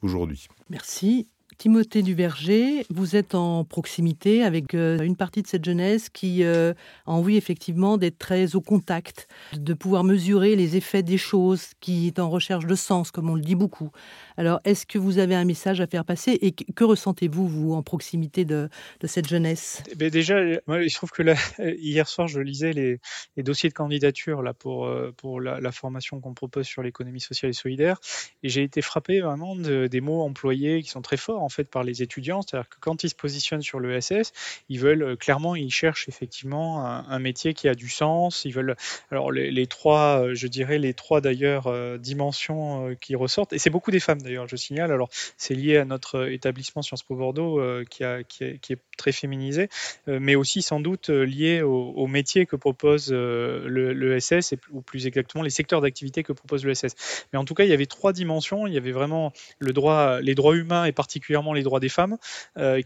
aujourd'hui. 0.01 0.47
Merci. 0.69 1.29
Timothée 1.57 2.01
Duverger, 2.01 2.85
vous 2.89 3.15
êtes 3.15 3.35
en 3.35 3.63
proximité 3.63 4.43
avec 4.43 4.73
euh, 4.73 4.99
une 4.99 5.15
partie 5.15 5.41
de 5.41 5.47
cette 5.47 5.63
jeunesse 5.63 6.09
qui 6.09 6.43
euh, 6.43 6.73
a 7.05 7.11
envie 7.11 7.37
effectivement 7.37 7.97
d'être 7.97 8.17
très 8.17 8.55
au 8.55 8.61
contact, 8.61 9.27
de 9.53 9.73
pouvoir 9.73 10.03
mesurer 10.03 10.55
les 10.55 10.75
effets 10.75 11.03
des 11.03 11.17
choses, 11.17 11.67
qui 11.79 12.07
est 12.07 12.19
en 12.19 12.29
recherche 12.29 12.65
de 12.65 12.75
sens, 12.75 13.11
comme 13.11 13.29
on 13.29 13.35
le 13.35 13.41
dit 13.41 13.55
beaucoup. 13.55 13.91
Alors, 14.37 14.59
est-ce 14.63 14.85
que 14.85 14.97
vous 14.97 15.19
avez 15.19 15.35
un 15.35 15.45
message 15.45 15.81
à 15.81 15.87
faire 15.87 16.05
passer 16.05 16.37
et 16.41 16.51
que 16.51 16.83
ressentez-vous, 16.83 17.47
vous, 17.47 17.73
en 17.73 17.83
proximité 17.83 18.45
de, 18.45 18.69
cette 19.05 19.27
jeunesse? 19.27 19.83
Eh 19.91 19.95
ben, 19.95 20.09
Déjà, 20.09 20.39
moi, 20.67 20.83
il 20.83 20.89
se 20.89 20.95
trouve 20.95 21.11
que 21.11 21.23
là, 21.23 21.35
hier 21.77 22.07
soir, 22.07 22.27
je 22.27 22.39
lisais 22.39 22.73
les, 22.73 22.99
dossiers 23.37 23.69
de 23.69 23.73
candidature 23.73 24.41
là, 24.41 24.53
pour, 24.53 24.85
euh, 24.85 25.11
pour 25.17 25.41
la, 25.41 25.71
formation 25.71 26.19
qu'on 26.19 26.33
propose 26.33 26.67
sur 26.67 26.83
l'économie 26.83 27.19
sociale 27.19 27.49
et 27.49 27.53
solidaire, 27.53 27.97
et 28.43 28.49
j'ai 28.49 28.61
été 28.61 28.81
frappé 28.81 29.21
vraiment 29.21 29.55
des 29.55 30.01
mots 30.01 30.21
employés 30.21 30.83
qui 30.83 30.89
sont 30.89 31.01
très 31.01 31.17
forts 31.17 31.41
en 31.41 31.49
fait 31.49 31.63
par 31.63 31.83
les 31.83 32.03
étudiants, 32.03 32.41
c'est-à-dire 32.43 32.69
que 32.69 32.75
quand 32.79 33.03
ils 33.03 33.09
se 33.09 33.15
positionnent 33.15 33.63
sur 33.63 33.79
l'ESS, 33.79 34.33
ils 34.69 34.79
veulent 34.79 35.01
euh, 35.01 35.15
clairement, 35.15 35.55
ils 35.55 35.71
cherchent 35.71 36.07
effectivement 36.07 36.85
un, 36.85 37.19
métier 37.19 37.53
qui 37.53 37.67
a 37.67 37.73
du 37.73 37.89
sens. 37.89 38.43
Ils 38.45 38.53
veulent, 38.53 38.75
alors 39.09 39.31
les, 39.31 39.67
trois, 39.67 40.21
euh, 40.21 40.35
je 40.35 40.47
dirais 40.47 40.77
les 40.77 40.93
trois 40.93 41.21
d'ailleurs 41.21 41.71
dimensions 41.97 42.95
qui 43.01 43.15
ressortent, 43.15 43.53
et 43.53 43.59
c'est 43.59 43.69
beaucoup 43.69 43.91
des 43.91 43.99
femmes 43.99 44.21
d'ailleurs, 44.23 44.47
je 44.47 44.55
signale. 44.55 44.91
Alors, 44.91 45.09
c'est 45.37 45.53
lié 45.53 45.77
à 45.77 45.85
notre 45.85 46.31
établissement 46.31 46.81
Sciences 46.81 47.03
Po 47.03 47.15
Bordeaux 47.15 47.59
euh, 47.59 47.83
qui, 47.85 48.03
est 48.03 48.79
très 48.97 49.11
féminisé, 49.11 49.69
euh, 50.07 50.19
mais 50.21 50.35
aussi 50.35 50.61
sans 50.61 50.79
doute 50.79 51.09
euh, 51.09 51.23
lié 51.23 51.61
au, 51.61 52.07
métier 52.07 52.45
que 52.45 52.55
propose 52.55 53.11
le, 53.11 54.19
SS, 54.19 54.53
et, 54.53 54.59
ou 54.71 54.81
plus 54.81 55.07
exactement 55.07 55.43
les 55.43 55.49
secteurs 55.49 55.81
d'activité 55.81 56.23
que 56.23 56.31
propose 56.31 56.63
le 56.63 56.73
SS. 56.73 56.95
Mais 57.31 57.39
en 57.39 57.45
tout 57.45 57.53
cas, 57.53 57.63
il 57.63 57.69
y 57.69 57.73
avait 57.73 57.85
trois 57.85 58.13
dimensions. 58.13 58.67
Il 58.67 58.73
y 58.73 58.77
avait 58.77 58.91
vraiment 58.91 59.33
les 59.61 59.73
droits 59.73 60.21
humains 60.55 60.85
et 60.85 60.91
particulièrement 60.91 61.53
les 61.53 61.63
droits 61.63 61.79
des 61.79 61.89
femmes 61.89 62.17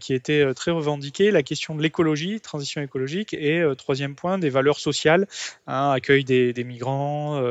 qui 0.00 0.14
étaient 0.14 0.54
très 0.54 0.70
revendiqués, 0.70 1.30
la 1.30 1.42
question 1.42 1.74
de 1.74 1.82
l'écologie, 1.82 2.40
transition 2.40 2.80
écologique, 2.80 3.34
et 3.34 3.62
troisième 3.76 4.14
point, 4.14 4.38
des 4.38 4.50
valeurs 4.50 4.78
sociales, 4.78 5.26
hein, 5.66 5.90
accueil 5.90 6.24
des, 6.24 6.64
migrants, 6.64 7.42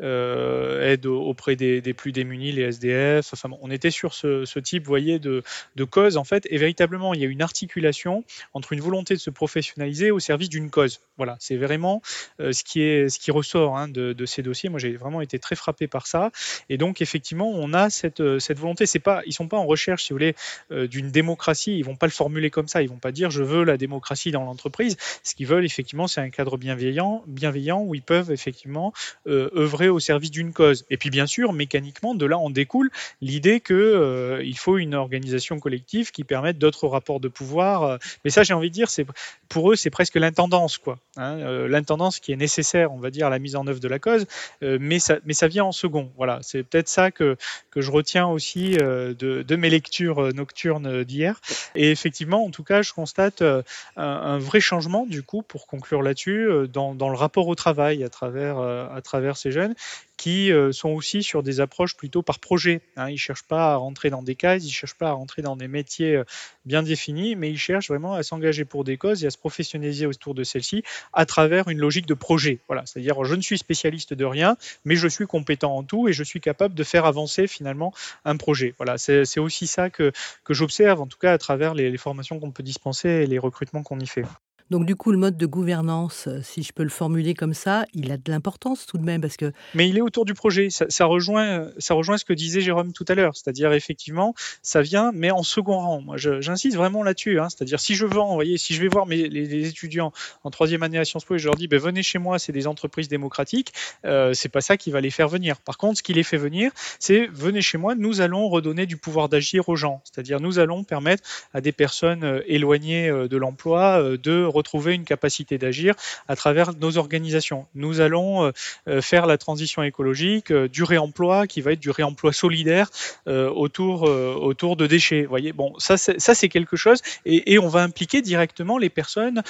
aide 0.00 1.06
auprès 1.06 1.56
des 1.56 1.94
plus 1.94 2.12
démunis, 2.12 2.52
les 2.52 2.62
SDF, 2.62 3.27
on 3.62 3.70
était 3.70 3.90
sur 3.90 4.14
ce, 4.14 4.58
type, 4.58 4.86
voyez, 4.86 5.18
de, 5.18 5.42
cause 5.90 6.16
en 6.16 6.24
fait, 6.24 6.46
et 6.50 6.58
véritablement, 6.58 7.14
il 7.14 7.20
y 7.20 7.24
a 7.24 7.28
une 7.28 7.42
articulation 7.42 8.24
entre 8.54 8.72
une 8.72 8.80
volonté 8.80 9.14
de 9.14 9.20
se 9.20 9.30
professionnaliser 9.30 10.10
au 10.10 10.18
service 10.18 10.48
d'une 10.48 10.70
cause. 10.70 11.00
Voilà, 11.16 11.36
c'est 11.40 11.56
vraiment 11.56 12.02
euh, 12.40 12.52
ce 12.52 12.62
qui 12.62 13.30
ressort 13.30 13.76
hein, 13.76 13.88
de, 13.88 14.26
ces 14.26 14.42
dossiers. 14.42 14.68
Moi, 14.68 14.78
j'ai 14.78 14.96
vraiment 14.96 15.20
été 15.20 15.38
très 15.38 15.56
frappé 15.56 15.86
par 15.86 16.06
ça, 16.06 16.30
et 16.68 16.76
donc 16.76 17.00
effectivement, 17.00 17.50
on 17.50 17.72
a 17.74 17.90
cette, 17.90 18.20
euh, 18.20 18.38
volonté. 18.56 18.86
C'est 18.86 18.98
pas, 18.98 19.22
ils 19.26 19.32
sont 19.32 19.48
pas 19.48 19.56
en 19.56 19.66
recherche, 19.66 20.04
si 20.04 20.12
vous 20.12 20.16
voulez, 20.16 20.34
euh, 20.70 20.86
d'une 20.86 21.10
démocratie. 21.10 21.76
Ils 21.76 21.84
vont 21.84 21.96
pas 21.96 22.06
le 22.06 22.12
formuler 22.12 22.50
comme 22.50 22.68
ça. 22.68 22.82
Ils 22.82 22.88
vont 22.88 22.98
pas 22.98 23.12
dire 23.12 23.30
je 23.30 23.42
veux 23.42 23.64
la 23.64 23.76
démocratie 23.76 24.30
dans 24.30 24.44
l'entreprise. 24.44 24.96
Ce 25.22 25.34
qu'ils 25.34 25.46
veulent 25.46 25.64
effectivement, 25.64 26.06
c'est 26.06 26.20
un 26.20 26.30
cadre 26.30 26.56
bienveillant, 26.56 27.22
bienveillant 27.26 27.82
où 27.82 27.94
ils 27.94 28.02
peuvent 28.02 28.30
effectivement 28.30 28.92
œuvrer 29.26 29.88
au 29.88 30.00
service 30.00 30.30
d'une 30.30 30.52
cause. 30.52 30.84
Et 30.90 30.96
puis 30.96 31.10
bien 31.10 31.26
sûr, 31.26 31.52
mécaniquement, 31.52 32.14
de 32.14 32.26
là 32.26 32.38
en 32.38 32.50
découle 32.50 32.90
l'idée 33.20 33.60
qu'il 33.60 33.76
euh, 33.76 34.42
il 34.44 34.56
faut 34.56 34.78
une 34.78 34.94
organisation 34.94 35.58
collective 35.58 36.10
qui 36.10 36.24
permette 36.24 36.58
d'autres 36.58 36.86
rapports 36.86 37.20
de 37.20 37.28
pouvoir. 37.28 37.82
Euh, 37.82 37.96
mais 38.24 38.30
ça, 38.30 38.42
j'ai 38.42 38.54
envie 38.54 38.68
de 38.68 38.74
dire, 38.74 38.90
c'est 38.90 39.06
pour 39.48 39.72
eux, 39.72 39.76
c'est 39.76 39.90
presque 39.90 40.14
l'intendance, 40.16 40.78
quoi. 40.78 40.98
Hein, 41.16 41.38
euh, 41.38 41.68
l'intendance 41.68 42.20
qui 42.20 42.32
est 42.32 42.36
nécessaire, 42.36 42.92
on 42.92 42.98
va 42.98 43.10
dire, 43.10 43.26
à 43.26 43.30
la 43.30 43.38
mise 43.38 43.56
en 43.56 43.66
œuvre 43.66 43.80
de 43.80 43.88
la 43.88 43.98
cause, 43.98 44.26
mais 44.62 44.98
ça, 44.98 45.18
mais 45.24 45.34
ça 45.34 45.48
vient 45.48 45.64
en 45.64 45.72
second. 45.72 46.10
Voilà, 46.16 46.38
c'est 46.42 46.62
peut-être 46.62 46.88
ça 46.88 47.10
que 47.10 47.36
que 47.70 47.80
je 47.80 47.90
retiens 47.90 48.26
aussi 48.26 48.76
de, 48.76 49.56
mes 49.56 49.70
lectures 49.70 50.32
nocturnes 50.34 51.04
d'hier. 51.04 51.40
Et 51.74 51.90
effectivement, 51.90 52.44
en 52.44 52.50
tout 52.50 52.64
cas, 52.64 52.82
je 52.82 52.92
constate 52.92 53.42
un, 53.42 53.62
un, 53.96 54.38
vrai 54.38 54.60
changement 54.60 55.06
du 55.06 55.22
coup, 55.22 55.42
pour 55.42 55.66
conclure 55.66 56.02
là-dessus, 56.02 56.48
dans, 56.72 56.94
dans, 56.94 57.08
le 57.08 57.16
rapport 57.16 57.48
au 57.48 57.54
travail 57.54 58.04
à 58.04 58.08
travers 58.08 58.58
à 58.58 59.00
travers 59.02 59.36
ces 59.36 59.50
jeunes 59.50 59.74
qui 60.18 60.52
euh, 60.52 60.72
sont 60.72 60.90
aussi 60.90 61.22
sur 61.22 61.42
des 61.42 61.60
approches 61.60 61.96
plutôt 61.96 62.22
par 62.22 62.40
projet. 62.40 62.82
Hein. 62.96 63.08
Ils 63.08 63.12
ne 63.12 63.18
cherchent 63.18 63.46
pas 63.46 63.72
à 63.72 63.76
rentrer 63.76 64.10
dans 64.10 64.22
des 64.22 64.34
cases, 64.34 64.64
ils 64.64 64.66
ne 64.66 64.72
cherchent 64.72 64.98
pas 64.98 65.08
à 65.08 65.12
rentrer 65.12 65.40
dans 65.40 65.56
des 65.56 65.68
métiers 65.68 66.16
euh, 66.16 66.24
bien 66.66 66.82
définis, 66.82 67.36
mais 67.36 67.50
ils 67.50 67.58
cherchent 67.58 67.88
vraiment 67.88 68.14
à 68.14 68.22
s'engager 68.22 68.66
pour 68.66 68.84
des 68.84 68.98
causes 68.98 69.24
et 69.24 69.28
à 69.28 69.30
se 69.30 69.38
professionnaliser 69.38 70.06
autour 70.06 70.34
de 70.34 70.44
celles-ci 70.44 70.82
à 71.12 71.24
travers 71.24 71.68
une 71.68 71.78
logique 71.78 72.06
de 72.06 72.14
projet. 72.14 72.58
Voilà, 72.66 72.84
c'est-à-dire 72.84 73.24
je 73.24 73.34
ne 73.34 73.40
suis 73.40 73.58
spécialiste 73.58 74.12
de 74.12 74.24
rien, 74.24 74.56
mais 74.84 74.96
je 74.96 75.08
suis 75.08 75.26
compétent 75.26 75.74
en 75.74 75.84
tout 75.84 76.08
et 76.08 76.12
je 76.12 76.24
suis 76.24 76.40
capable 76.40 76.74
de 76.74 76.84
faire 76.84 77.06
avancer 77.06 77.46
finalement 77.46 77.94
un 78.24 78.36
projet. 78.36 78.74
Voilà, 78.76 78.98
c'est 78.98 79.40
aussi 79.40 79.68
ça 79.68 79.88
que, 79.88 80.12
que 80.44 80.52
j'observe, 80.52 81.00
en 81.00 81.06
tout 81.06 81.18
cas 81.18 81.32
à 81.32 81.38
travers 81.38 81.74
les 81.74 81.96
formations 81.96 82.40
qu'on 82.40 82.50
peut 82.50 82.64
dispenser 82.64 83.08
et 83.08 83.26
les 83.26 83.38
recrutements 83.38 83.84
qu'on 83.84 84.00
y 84.00 84.06
fait. 84.06 84.24
Donc 84.70 84.84
du 84.84 84.96
coup, 84.96 85.12
le 85.12 85.18
mode 85.18 85.36
de 85.36 85.46
gouvernance, 85.46 86.26
euh, 86.26 86.40
si 86.42 86.62
je 86.62 86.72
peux 86.72 86.82
le 86.82 86.90
formuler 86.90 87.34
comme 87.34 87.54
ça, 87.54 87.86
il 87.94 88.12
a 88.12 88.16
de 88.16 88.30
l'importance 88.30 88.84
tout 88.86 88.98
de 88.98 89.02
même 89.02 89.20
parce 89.20 89.36
que. 89.36 89.52
Mais 89.74 89.88
il 89.88 89.96
est 89.96 90.02
autour 90.02 90.24
du 90.24 90.34
projet. 90.34 90.68
Ça, 90.70 91.04
rejoint, 91.06 91.68
ça 91.78 91.94
rejoint 91.94 92.18
ce 92.18 92.24
que 92.24 92.34
disait 92.34 92.60
Jérôme 92.60 92.92
tout 92.92 93.04
à 93.08 93.14
l'heure, 93.14 93.34
c'est-à-dire 93.34 93.72
effectivement, 93.72 94.34
ça 94.62 94.82
vient, 94.82 95.10
mais 95.14 95.30
en 95.30 95.42
second 95.42 95.78
rang. 95.78 96.00
Moi, 96.02 96.16
j'insiste 96.16 96.76
vraiment 96.76 97.02
là-dessus. 97.02 97.40
Hein. 97.40 97.48
C'est-à-dire 97.48 97.80
si 97.80 97.94
je 97.94 98.04
vends, 98.04 98.36
vous 98.36 98.56
si 98.56 98.74
je 98.74 98.82
vais 98.82 98.88
voir 98.88 99.06
mes, 99.06 99.28
les, 99.28 99.68
étudiants 99.68 100.12
en 100.44 100.50
troisième 100.50 100.82
année 100.82 100.98
à 100.98 101.04
Sciences 101.04 101.24
Po 101.24 101.34
et 101.34 101.38
je 101.38 101.46
leur 101.46 101.56
dis, 101.56 101.68
ben, 101.68 101.78
venez 101.78 102.02
chez 102.02 102.18
moi, 102.18 102.38
c'est 102.38 102.52
des 102.52 102.66
entreprises 102.66 103.08
démocratiques, 103.08 103.72
euh, 104.04 104.32
c'est 104.34 104.48
pas 104.48 104.60
ça 104.60 104.76
qui 104.76 104.90
va 104.90 105.00
les 105.00 105.10
faire 105.10 105.28
venir. 105.28 105.56
Par 105.60 105.78
contre, 105.78 105.98
ce 105.98 106.02
qui 106.02 106.12
les 106.12 106.22
fait 106.22 106.36
venir, 106.36 106.70
c'est 106.98 107.26
venez 107.32 107.62
chez 107.62 107.78
moi, 107.78 107.94
nous 107.94 108.20
allons 108.20 108.48
redonner 108.48 108.86
du 108.86 108.96
pouvoir 108.96 109.28
d'agir 109.28 109.68
aux 109.68 109.76
gens. 109.76 110.02
C'est-à-dire 110.04 110.40
nous 110.40 110.58
allons 110.58 110.84
permettre 110.84 111.22
à 111.54 111.60
des 111.60 111.72
personnes 111.72 112.24
euh, 112.24 112.40
éloignées 112.46 113.08
de 113.08 113.36
l'emploi 113.36 114.02
de 114.02 114.44
retrouver 114.58 114.94
une 114.94 115.04
capacité 115.04 115.58
d'agir 115.58 115.94
à 116.28 116.36
travers 116.36 116.74
nos 116.74 116.98
organisations. 116.98 117.66
Nous 117.74 118.00
allons 118.00 118.44
euh, 118.44 118.52
euh, 118.88 119.00
faire 119.00 119.26
la 119.26 119.38
transition 119.38 119.82
écologique 119.82 120.50
euh, 120.50 120.68
du 120.68 120.82
réemploi 120.82 121.46
qui 121.46 121.60
va 121.60 121.72
être 121.72 121.80
du 121.80 121.90
réemploi 121.90 122.32
solidaire 122.32 122.90
autour, 123.26 124.02
autour 124.02 124.76
de 124.76 124.86
déchets. 124.86 125.22
Vous 125.22 125.28
voyez, 125.28 125.52
bon, 125.52 125.74
ça 125.78 125.96
c'est 125.96 126.48
quelque 126.48 126.76
chose 126.76 127.00
et, 127.24 127.58
on 127.58 127.68
va 127.68 127.82
impliquer 127.82 128.22
directement 128.22 128.78
les 128.78 128.88
personnes 128.88 129.42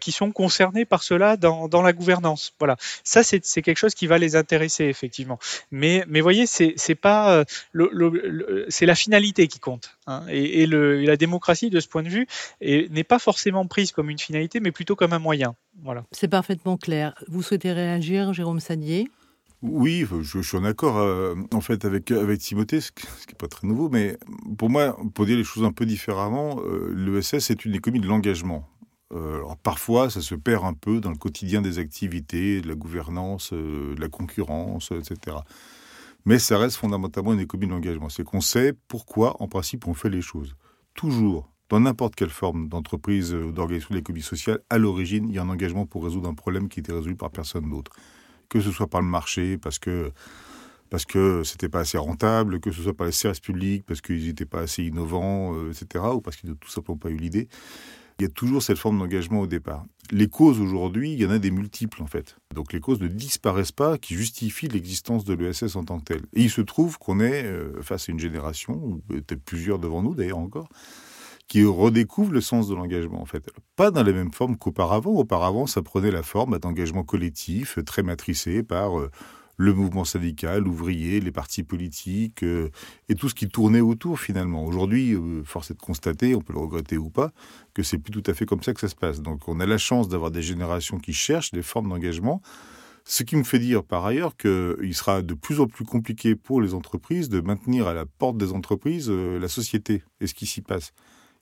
qui 0.00 0.12
sont 0.12 0.30
concernées 0.30 0.84
par 0.84 1.02
cela 1.02 1.36
dans, 1.36 1.82
la 1.82 1.92
gouvernance. 1.92 2.52
Voilà, 2.58 2.76
ça 3.02 3.22
c'est 3.22 3.62
quelque 3.62 3.78
chose 3.78 3.94
qui 3.94 4.06
va 4.06 4.18
les 4.18 4.36
intéresser 4.36 4.84
effectivement. 4.84 5.38
Mais 5.70 6.04
mais 6.08 6.20
voyez, 6.20 6.46
c'est 6.46 6.94
pas 6.94 7.44
le, 7.72 8.66
c'est 8.68 8.86
la 8.86 8.94
finalité 8.94 9.48
qui 9.48 9.58
compte. 9.58 9.96
Hein, 10.06 10.24
et 10.28 10.66
la 10.66 11.16
démocratie 11.16 11.70
de 11.70 11.80
ce 11.80 11.88
point 11.88 12.02
de 12.02 12.08
vue 12.08 12.26
n'est 12.60 13.04
pas 13.04 13.18
forcément 13.18 13.66
prise 13.66 13.92
comme 13.92 14.10
une 14.10 14.18
finalité 14.18 14.53
mais 14.60 14.72
plutôt 14.72 14.96
comme 14.96 15.12
un 15.12 15.18
moyen. 15.18 15.54
Voilà. 15.82 16.04
C'est 16.12 16.28
parfaitement 16.28 16.76
clair. 16.76 17.14
Vous 17.28 17.42
souhaitez 17.42 17.72
réagir, 17.72 18.32
Jérôme 18.32 18.60
Sadier? 18.60 19.08
Oui, 19.66 20.06
je, 20.22 20.42
suis 20.42 20.58
en 20.58 20.64
accord 20.64 20.98
euh, 20.98 21.34
en 21.54 21.62
fait 21.62 21.86
avec 21.86 22.10
avec 22.10 22.38
Timothée, 22.40 22.82
ce 22.82 22.92
qui 22.92 23.06
n'est 23.06 23.34
pas 23.38 23.48
très 23.48 23.66
nouveau, 23.66 23.88
mais 23.88 24.18
pour 24.58 24.68
moi, 24.68 24.94
pour 25.14 25.24
dire 25.24 25.38
les 25.38 25.44
choses 25.44 25.64
un 25.64 25.72
peu 25.72 25.86
différemment, 25.86 26.60
euh, 26.66 26.92
l'ESS 26.94 27.50
est 27.50 27.64
une 27.64 27.74
économie 27.74 28.00
de 28.00 28.06
l'engagement. 28.06 28.68
Euh, 29.14 29.36
alors 29.36 29.56
parfois, 29.56 30.10
ça 30.10 30.20
se 30.20 30.34
perd 30.34 30.66
un 30.66 30.74
peu 30.74 31.00
dans 31.00 31.08
le 31.08 31.16
quotidien 31.16 31.62
des 31.62 31.78
activités, 31.78 32.60
de 32.60 32.68
la 32.68 32.74
gouvernance, 32.74 33.54
de 33.54 33.98
la 33.98 34.08
concurrence, 34.08 34.90
etc. 34.90 35.38
Mais 36.26 36.38
ça 36.38 36.58
reste 36.58 36.76
fondamentalement 36.76 37.32
une 37.32 37.40
économie 37.40 37.68
de 37.68 37.72
l'engagement. 37.72 38.10
C'est 38.10 38.24
qu'on 38.24 38.42
sait 38.42 38.74
pourquoi, 38.88 39.40
en 39.40 39.48
principe, 39.48 39.86
on 39.86 39.94
fait 39.94 40.10
les 40.10 40.22
choses. 40.22 40.56
Toujours 40.92 41.53
dans 41.68 41.80
n'importe 41.80 42.14
quelle 42.14 42.30
forme 42.30 42.68
d'entreprise 42.68 43.34
ou 43.34 43.52
d'organisation 43.52 43.94
de 43.94 43.98
l'économie 43.98 44.22
sociale, 44.22 44.60
à 44.70 44.78
l'origine, 44.78 45.28
il 45.28 45.34
y 45.34 45.38
a 45.38 45.42
un 45.42 45.48
engagement 45.48 45.86
pour 45.86 46.04
résoudre 46.04 46.28
un 46.28 46.34
problème 46.34 46.68
qui 46.68 46.80
était 46.80 46.92
résolu 46.92 47.16
par 47.16 47.30
personne 47.30 47.68
d'autre. 47.70 47.92
Que 48.48 48.60
ce 48.60 48.70
soit 48.70 48.86
par 48.86 49.00
le 49.00 49.08
marché, 49.08 49.58
parce 49.58 49.78
que 49.78 50.12
parce 50.90 51.06
que 51.06 51.42
c'était 51.42 51.68
pas 51.68 51.80
assez 51.80 51.98
rentable, 51.98 52.60
que 52.60 52.70
ce 52.70 52.82
soit 52.82 52.94
par 52.94 53.06
les 53.06 53.12
services 53.12 53.40
publics, 53.40 53.84
parce 53.84 54.00
qu'ils 54.00 54.26
n'étaient 54.26 54.44
pas 54.44 54.60
assez 54.60 54.84
innovants, 54.84 55.52
euh, 55.56 55.72
etc., 55.72 56.04
ou 56.14 56.20
parce 56.20 56.36
qu'ils 56.36 56.50
n'ont 56.50 56.56
tout 56.56 56.70
simplement 56.70 56.98
pas 56.98 57.10
eu 57.10 57.16
l'idée. 57.16 57.48
Il 58.20 58.22
y 58.22 58.26
a 58.26 58.28
toujours 58.28 58.62
cette 58.62 58.78
forme 58.78 59.00
d'engagement 59.00 59.40
au 59.40 59.48
départ. 59.48 59.84
Les 60.12 60.28
causes 60.28 60.60
aujourd'hui, 60.60 61.12
il 61.12 61.20
y 61.20 61.26
en 61.26 61.30
a 61.30 61.40
des 61.40 61.50
multiples 61.50 62.00
en 62.00 62.06
fait. 62.06 62.36
Donc 62.54 62.72
les 62.72 62.78
causes 62.78 63.00
ne 63.00 63.08
disparaissent 63.08 63.72
pas 63.72 63.98
qui 63.98 64.14
justifient 64.14 64.68
l'existence 64.68 65.24
de 65.24 65.34
l'ESS 65.34 65.74
en 65.74 65.84
tant 65.84 65.98
que 65.98 66.04
telle. 66.04 66.22
Et 66.34 66.42
il 66.42 66.50
se 66.50 66.60
trouve 66.60 66.98
qu'on 66.98 67.18
est 67.18 67.42
euh, 67.42 67.82
face 67.82 68.08
à 68.08 68.12
une 68.12 68.20
génération, 68.20 68.74
ou 68.74 69.02
peut-être 69.08 69.42
plusieurs 69.42 69.80
devant 69.80 70.00
nous 70.00 70.14
d'ailleurs 70.14 70.38
encore, 70.38 70.68
qui 71.48 71.64
redécouvre 71.64 72.32
le 72.32 72.40
sens 72.40 72.68
de 72.68 72.74
l'engagement, 72.74 73.20
en 73.20 73.26
fait. 73.26 73.50
Pas 73.76 73.90
dans 73.90 74.02
la 74.02 74.12
même 74.12 74.32
forme 74.32 74.56
qu'auparavant. 74.56 75.12
Auparavant, 75.12 75.66
ça 75.66 75.82
prenait 75.82 76.10
la 76.10 76.22
forme 76.22 76.58
d'engagement 76.58 77.04
collectif, 77.04 77.78
très 77.84 78.02
matricé 78.02 78.62
par 78.62 78.98
euh, 78.98 79.10
le 79.56 79.72
mouvement 79.72 80.04
syndical, 80.04 80.66
ouvrier, 80.66 81.20
les 81.20 81.30
partis 81.30 81.62
politiques 81.62 82.42
euh, 82.42 82.70
et 83.08 83.14
tout 83.14 83.28
ce 83.28 83.34
qui 83.34 83.48
tournait 83.48 83.80
autour 83.80 84.18
finalement. 84.18 84.64
Aujourd'hui, 84.64 85.14
euh, 85.14 85.42
force 85.44 85.70
est 85.70 85.74
de 85.74 85.80
constater, 85.80 86.34
on 86.34 86.40
peut 86.40 86.52
le 86.52 86.58
regretter 86.58 86.98
ou 86.98 87.10
pas, 87.10 87.32
que 87.72 87.82
c'est 87.82 87.98
plus 87.98 88.12
tout 88.12 88.28
à 88.30 88.34
fait 88.34 88.46
comme 88.46 88.62
ça 88.62 88.74
que 88.74 88.80
ça 88.80 88.88
se 88.88 88.96
passe. 88.96 89.20
Donc 89.20 89.48
on 89.48 89.60
a 89.60 89.66
la 89.66 89.78
chance 89.78 90.08
d'avoir 90.08 90.30
des 90.30 90.42
générations 90.42 90.98
qui 90.98 91.12
cherchent 91.12 91.52
des 91.52 91.62
formes 91.62 91.88
d'engagement 91.88 92.42
Ce 93.04 93.22
qui 93.22 93.36
me 93.36 93.44
fait 93.44 93.58
dire 93.58 93.84
par 93.84 94.04
ailleurs 94.06 94.36
qu'il 94.36 94.94
sera 94.94 95.22
de 95.22 95.34
plus 95.34 95.60
en 95.60 95.66
plus 95.66 95.84
compliqué 95.84 96.34
pour 96.34 96.60
les 96.60 96.74
entreprises 96.74 97.28
de 97.28 97.40
maintenir 97.40 97.86
à 97.86 97.94
la 97.94 98.06
porte 98.06 98.36
des 98.38 98.52
entreprises 98.52 99.08
euh, 99.10 99.38
la 99.38 99.48
société 99.48 100.02
et 100.20 100.26
ce 100.26 100.34
qui 100.34 100.46
s'y 100.46 100.62
passe. 100.62 100.92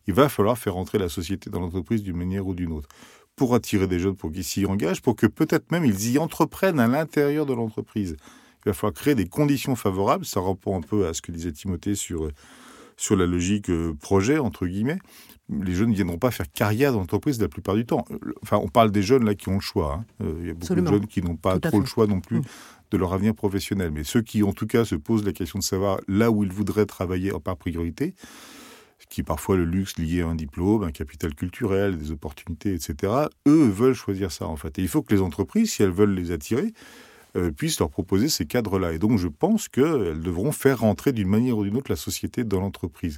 Il 0.07 0.15
va 0.15 0.29
falloir 0.29 0.59
faire 0.59 0.77
entrer 0.77 0.99
la 0.99 1.09
société 1.09 1.51
dans 1.51 1.61
l'entreprise 1.61 2.03
d'une 2.03 2.17
manière 2.17 2.47
ou 2.47 2.55
d'une 2.55 2.73
autre 2.73 2.88
pour 3.37 3.55
attirer 3.55 3.87
des 3.87 3.99
jeunes 3.99 4.17
pour 4.17 4.31
qu'ils 4.31 4.45
s'y 4.45 4.67
engagent, 4.67 5.01
pour 5.01 5.17
que 5.17 5.27
peut-être 5.27 5.71
même 5.73 5.85
ils 5.85 6.12
y 6.12 6.19
entreprennent 6.19 6.81
à 6.81 6.87
l'intérieur 6.87 7.47
de 7.47 7.55
l'entreprise. 7.55 8.17
Il 8.65 8.69
va 8.69 8.73
falloir 8.75 8.93
créer 8.93 9.15
des 9.15 9.27
conditions 9.27 9.75
favorables. 9.75 10.25
Ça 10.25 10.41
répond 10.41 10.77
un 10.77 10.83
peu 10.83 11.07
à 11.07 11.15
ce 11.15 11.23
que 11.23 11.33
disait 11.33 11.53
Timothée 11.53 11.95
sur, 11.95 12.27
euh, 12.27 12.33
sur 12.97 13.17
la 13.17 13.27
logique 13.27 13.71
euh, 13.71 13.95
projet, 13.95 14.38
entre 14.38 14.67
guillemets 14.67 14.99
les 15.61 15.75
jeunes 15.75 15.91
ne 15.91 15.95
viendront 15.95 16.19
pas 16.19 16.31
faire 16.31 16.51
carrière 16.51 16.93
dans 16.93 17.01
l'entreprise 17.01 17.41
la 17.41 17.49
plupart 17.49 17.75
du 17.75 17.85
temps. 17.85 18.05
Enfin, 18.43 18.59
on 18.59 18.69
parle 18.69 18.91
des 18.91 19.03
jeunes 19.03 19.25
là 19.25 19.35
qui 19.35 19.49
ont 19.49 19.55
le 19.55 19.61
choix. 19.61 19.95
Hein. 19.95 20.05
Euh, 20.23 20.35
il 20.41 20.47
y 20.47 20.51
a 20.51 20.55
beaucoup 20.55 20.75
de 20.75 20.87
jeunes 20.87 21.07
qui 21.07 21.23
n'ont 21.23 21.37
pas 21.37 21.59
trop 21.59 21.81
le 21.81 21.87
choix 21.87 22.07
non 22.07 22.21
plus 22.21 22.38
mm. 22.38 22.45
de 22.93 22.97
leur 22.97 23.12
avenir 23.12 23.35
professionnel. 23.35 23.91
Mais 23.91 24.05
ceux 24.05 24.23
qui, 24.23 24.43
en 24.43 24.53
tout 24.53 24.67
cas, 24.67 24.85
se 24.85 24.95
posent 24.95 25.25
la 25.25 25.33
question 25.33 25.59
de 25.59 25.65
savoir 25.65 26.01
là 26.09 26.31
où 26.31 26.45
ils 26.45 26.53
voudraient 26.53 26.87
travailler 26.87 27.33
par 27.45 27.57
priorité, 27.57 28.15
qui 29.09 29.23
parfois 29.23 29.57
le 29.57 29.65
luxe 29.65 29.99
lié 29.99 30.23
à 30.23 30.29
un 30.29 30.35
diplôme, 30.35 30.85
un 30.85 30.93
capital 30.93 31.35
culturel, 31.35 31.99
des 31.99 32.11
opportunités, 32.11 32.75
etc., 32.75 33.12
eux 33.47 33.69
veulent 33.69 33.95
choisir 33.95 34.33
ça, 34.33 34.47
en 34.47 34.57
fait. 34.57 34.79
Et 34.79 34.83
il 34.83 34.88
faut 34.88 35.03
que 35.03 35.15
les 35.15 35.21
entreprises, 35.21 35.73
si 35.73 35.83
elles 35.83 35.91
veulent 35.91 36.15
les 36.15 36.31
attirer, 36.31 36.73
euh, 37.37 37.51
puissent 37.51 37.79
leur 37.79 37.91
proposer 37.91 38.29
ces 38.29 38.47
cadres-là. 38.47 38.93
Et 38.93 38.99
donc, 38.99 39.19
je 39.19 39.29
pense 39.29 39.69
qu'elles 39.69 40.21
devront 40.21 40.53
faire 40.53 40.81
rentrer 40.81 41.12
d'une 41.12 41.29
manière 41.29 41.57
ou 41.57 41.65
d'une 41.65 41.77
autre 41.77 41.91
la 41.91 41.97
société 41.97 42.45
dans 42.45 42.61
l'entreprise. 42.61 43.17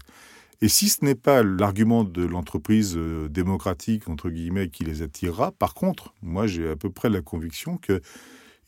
Et 0.60 0.68
si 0.68 0.88
ce 0.88 1.04
n'est 1.04 1.14
pas 1.14 1.42
l'argument 1.42 2.04
de 2.04 2.24
l'entreprise 2.24 2.94
euh, 2.96 3.28
démocratique, 3.28 4.08
entre 4.08 4.30
guillemets, 4.30 4.68
qui 4.68 4.84
les 4.84 5.02
attirera, 5.02 5.52
par 5.52 5.74
contre, 5.74 6.14
moi 6.22 6.46
j'ai 6.46 6.70
à 6.70 6.76
peu 6.76 6.90
près 6.90 7.10
la 7.10 7.20
conviction 7.20 7.76
que 7.76 8.00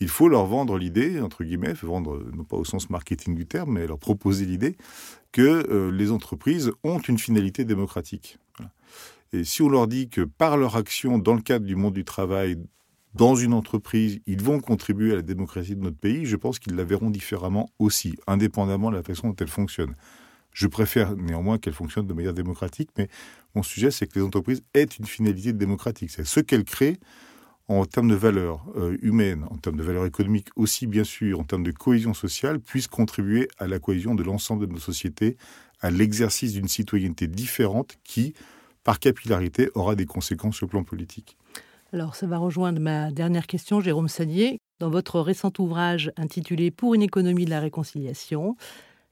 il 0.01 0.09
faut 0.09 0.29
leur 0.29 0.47
vendre 0.47 0.77
l'idée, 0.79 1.21
entre 1.21 1.45
guillemets, 1.45 1.73
vendre 1.73 2.23
non 2.35 2.45
pas 2.45 2.57
au 2.57 2.65
sens 2.65 2.91
marketing 2.91 3.35
du 3.35 3.47
terme, 3.47 3.73
mais 3.73 3.87
leur 3.87 3.99
proposer 3.99 4.45
l'idée 4.45 4.77
que 5.33 5.67
euh, 5.71 5.91
les 5.91 6.11
entreprises 6.11 6.73
ont 6.85 6.99
une 6.99 7.19
finalité 7.19 7.65
démocratique. 7.65 8.39
Et 9.33 9.45
si 9.45 9.63
on 9.63 9.69
leur 9.69 9.87
dit 9.87 10.09
que 10.09 10.23
par 10.23 10.57
leur 10.57 10.77
action 10.77 11.19
dans 11.19 11.35
le 11.35 11.43
cadre 11.43 11.67
du 11.67 11.77
monde 11.77 11.95
du 11.95 12.05
travail, 12.05 12.57
dans 13.15 13.35
une 13.35 13.55
entreprise, 13.55 14.21
ils 14.27 14.43
vont 14.43 14.61
contribuer 14.61 15.13
à 15.13 15.17
la 15.17 15.23
démocratie 15.23 15.75
de 15.75 15.83
notre 15.83 15.97
pays, 15.97 16.27
je 16.27 16.37
pense 16.37 16.59
qu'ils 16.59 16.77
la 16.77 16.85
verront 16.85 17.11
différemment 17.11 17.71
aussi, 17.79 18.15
indépendamment 18.27 18.91
de 18.91 18.97
la 18.97 19.03
façon 19.03 19.29
dont 19.29 19.37
elle 19.41 19.49
fonctionne. 19.49 19.95
Je 20.53 20.67
préfère 20.67 21.17
néanmoins 21.17 21.59
qu'elles 21.59 21.75
fonctionnent 21.75 22.07
de 22.07 22.15
manière 22.15 22.35
démocratique, 22.35 22.91
mais 22.97 23.09
mon 23.55 23.63
sujet, 23.63 23.91
c'est 23.91 24.07
que 24.07 24.19
les 24.19 24.25
entreprises 24.25 24.63
aient 24.75 24.85
une 24.85 25.07
finalité 25.07 25.53
démocratique. 25.53 26.11
C'est 26.11 26.27
ce 26.27 26.41
qu'elles 26.41 26.65
créent 26.65 26.99
en 27.69 27.85
termes 27.85 28.09
de 28.09 28.15
valeurs 28.15 28.65
euh, 28.77 28.97
humaines, 29.03 29.45
en 29.51 29.57
termes 29.57 29.77
de 29.77 29.83
valeurs 29.83 30.07
économiques 30.07 30.49
aussi, 30.57 30.87
bien 30.87 31.05
sûr, 31.05 31.41
en 31.41 31.45
termes 31.45 31.65
de 31.65 31.73
cohésion 31.73 32.15
sociale, 32.15 32.61
puissent 32.61 32.87
contribuer 32.87 33.49
à 33.59 33.67
la 33.67 33.79
cohésion 33.79 34.15
de 34.15 34.23
l'ensemble 34.23 34.67
de 34.67 34.73
nos 34.73 34.79
sociétés, 34.79 35.37
à 35.81 35.91
l'exercice 35.91 36.53
d'une 36.53 36.69
citoyenneté 36.69 37.27
différente 37.27 37.97
qui, 38.05 38.35
par 38.85 39.01
capillarité, 39.01 39.71
aura 39.75 39.97
des 39.97 40.07
conséquences 40.07 40.57
sur 40.57 40.67
le 40.67 40.71
plan 40.71 40.85
politique. 40.85 41.37
Alors, 41.93 42.15
ça 42.15 42.27
va 42.27 42.39
rejoindre 42.39 42.81
ma 42.81 43.11
dernière 43.11 43.47
question, 43.47 43.81
Jérôme 43.81 44.09
Sadier. 44.09 44.59
Dans 44.79 44.91
votre 44.91 45.21
récent 45.21 45.53
ouvrage 45.59 46.13
intitulé 46.17 46.71
Pour 46.71 46.95
une 46.95 47.03
économie 47.03 47.47
de 47.47 47.51
la 47.51 47.61
réconciliation, 47.61 48.57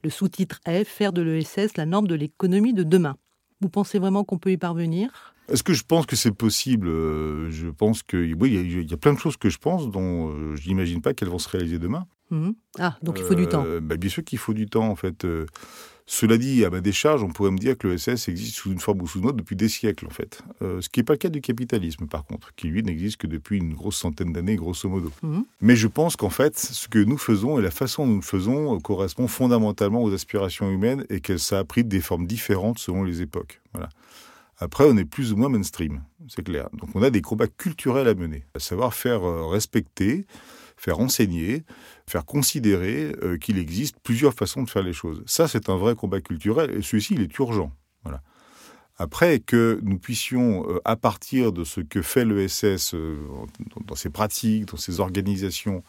le 0.02 0.10
sous-titre 0.10 0.60
est 0.66 0.84
Faire 0.84 1.12
de 1.12 1.22
l'ESS 1.22 1.76
la 1.76 1.86
norme 1.86 2.06
de 2.06 2.14
l'économie 2.14 2.74
de 2.74 2.82
demain. 2.82 3.16
Vous 3.60 3.68
pensez 3.68 3.98
vraiment 3.98 4.24
qu'on 4.24 4.38
peut 4.38 4.52
y 4.52 4.56
parvenir? 4.56 5.33
Est-ce 5.48 5.62
que 5.62 5.74
je 5.74 5.84
pense 5.84 6.06
que 6.06 6.16
c'est 6.16 6.32
possible 6.32 6.88
euh, 6.88 7.50
Je 7.50 7.68
pense 7.68 8.02
que 8.02 8.16
oui, 8.34 8.54
il 8.54 8.90
y, 8.90 8.94
a 8.94 8.96
plein 8.96 9.12
de 9.12 9.18
choses 9.18 9.36
que 9.36 9.50
je 9.50 9.58
pense 9.58 9.90
dont 9.90 10.30
euh, 10.30 10.56
je 10.56 10.68
n'imagine 10.68 11.02
pas 11.02 11.14
qu'elles 11.14 11.28
vont 11.28 11.38
se 11.38 11.48
réaliser 11.48 11.78
demain. 11.78 12.06
Mmh. 12.30 12.50
Ah, 12.78 12.96
donc 13.02 13.18
il 13.18 13.24
faut 13.24 13.34
du 13.34 13.46
temps. 13.46 13.64
Euh, 13.66 13.80
bah, 13.80 13.96
bien 13.96 14.10
sûr 14.10 14.24
qu'il 14.24 14.38
faut 14.38 14.54
du 14.54 14.66
temps 14.66 14.88
en 14.88 14.96
fait. 14.96 15.26
Cela 16.06 16.36
dit, 16.36 16.66
à 16.66 16.70
ma 16.70 16.82
décharge, 16.82 17.22
on 17.22 17.28
pourrait 17.28 17.50
me 17.50 17.56
dire 17.56 17.78
que 17.78 17.88
l'ESS 17.88 18.28
existe 18.28 18.56
sous 18.56 18.70
une 18.70 18.78
forme 18.78 19.00
ou 19.00 19.06
sous 19.06 19.20
une 19.20 19.26
autre 19.26 19.38
depuis 19.38 19.56
des 19.56 19.70
siècles, 19.70 20.06
en 20.06 20.10
fait. 20.10 20.42
Euh, 20.60 20.82
ce 20.82 20.90
qui 20.90 21.00
n'est 21.00 21.04
pas 21.04 21.14
le 21.14 21.18
cas 21.18 21.30
du 21.30 21.40
capitalisme, 21.40 22.06
par 22.06 22.26
contre, 22.26 22.54
qui, 22.56 22.68
lui, 22.68 22.82
n'existe 22.82 23.16
que 23.16 23.26
depuis 23.26 23.56
une 23.56 23.72
grosse 23.72 23.96
centaine 23.96 24.30
d'années, 24.30 24.56
grosso 24.56 24.86
modo. 24.86 25.10
Mhm. 25.22 25.46
Mais 25.62 25.76
je 25.76 25.88
pense 25.88 26.16
qu'en 26.16 26.28
fait, 26.28 26.58
ce 26.58 26.88
que 26.88 26.98
nous 26.98 27.16
faisons 27.16 27.58
et 27.58 27.62
la 27.62 27.70
façon 27.70 28.04
dont 28.04 28.12
nous 28.12 28.16
le 28.16 28.22
faisons 28.22 28.78
correspond 28.80 29.28
fondamentalement 29.28 30.02
aux 30.02 30.12
aspirations 30.12 30.70
humaines 30.70 31.06
et 31.08 31.20
que 31.20 31.38
ça 31.38 31.60
a 31.60 31.64
pris 31.64 31.84
des 31.84 32.00
formes 32.00 32.26
différentes 32.26 32.78
selon 32.78 33.02
les 33.02 33.22
époques. 33.22 33.62
Voilà. 33.72 33.88
Après, 34.58 34.84
on 34.84 34.96
est 34.96 35.04
plus 35.04 35.32
ou 35.32 35.36
moins 35.36 35.48
mainstream, 35.48 36.02
c'est 36.28 36.44
clair. 36.44 36.68
Donc 36.72 36.90
on 36.94 37.02
a 37.02 37.10
des 37.10 37.22
combats 37.22 37.48
culturels 37.48 38.08
à 38.08 38.14
mener, 38.14 38.44
à 38.54 38.58
savoir 38.58 38.94
faire 38.94 39.24
euh, 39.24 39.46
respecter 39.46 40.26
faire 40.76 40.98
enseigner, 40.98 41.62
faire 42.06 42.24
considérer 42.24 43.14
euh, 43.22 43.38
qu'il 43.38 43.58
existe 43.58 43.96
plusieurs 44.02 44.34
façons 44.34 44.64
de 44.64 44.68
faire 44.68 44.82
les 44.82 44.92
choses. 44.92 45.22
Ça, 45.24 45.46
c'est 45.46 45.68
un 45.68 45.76
vrai 45.76 45.94
combat 45.94 46.20
culturel 46.20 46.72
et 46.72 46.82
celui-ci, 46.82 47.14
il 47.14 47.22
est 47.22 47.38
urgent. 47.38 47.72
Voilà. 48.02 48.20
Après, 48.96 49.38
que 49.38 49.78
nous 49.82 49.98
puissions, 49.98 50.68
euh, 50.68 50.80
à 50.84 50.96
partir 50.96 51.52
de 51.52 51.62
ce 51.62 51.80
que 51.80 52.02
fait 52.02 52.24
l'ESS 52.24 52.96
dans 53.86 53.94
ses 53.94 54.10
pratiques, 54.10 54.66
dans 54.66 54.76
ses 54.76 54.98
organisations, 54.98 55.84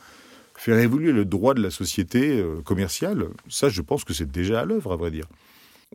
faire 0.56 0.78
évoluer 0.78 1.12
le 1.12 1.26
droit 1.26 1.56
de 1.56 1.64
la 1.64 1.72
société 1.72 2.42
commerciale, 2.64 3.28
ça, 3.50 3.70
je 3.70 3.82
pense 3.82 4.06
que 4.06 4.14
c'est 4.14 4.32
déjà 4.32 4.62
à 4.62 4.66
l'œuvre, 4.66 4.94
à 4.94 4.98
vrai 4.98 5.10
dire. 5.12 5.26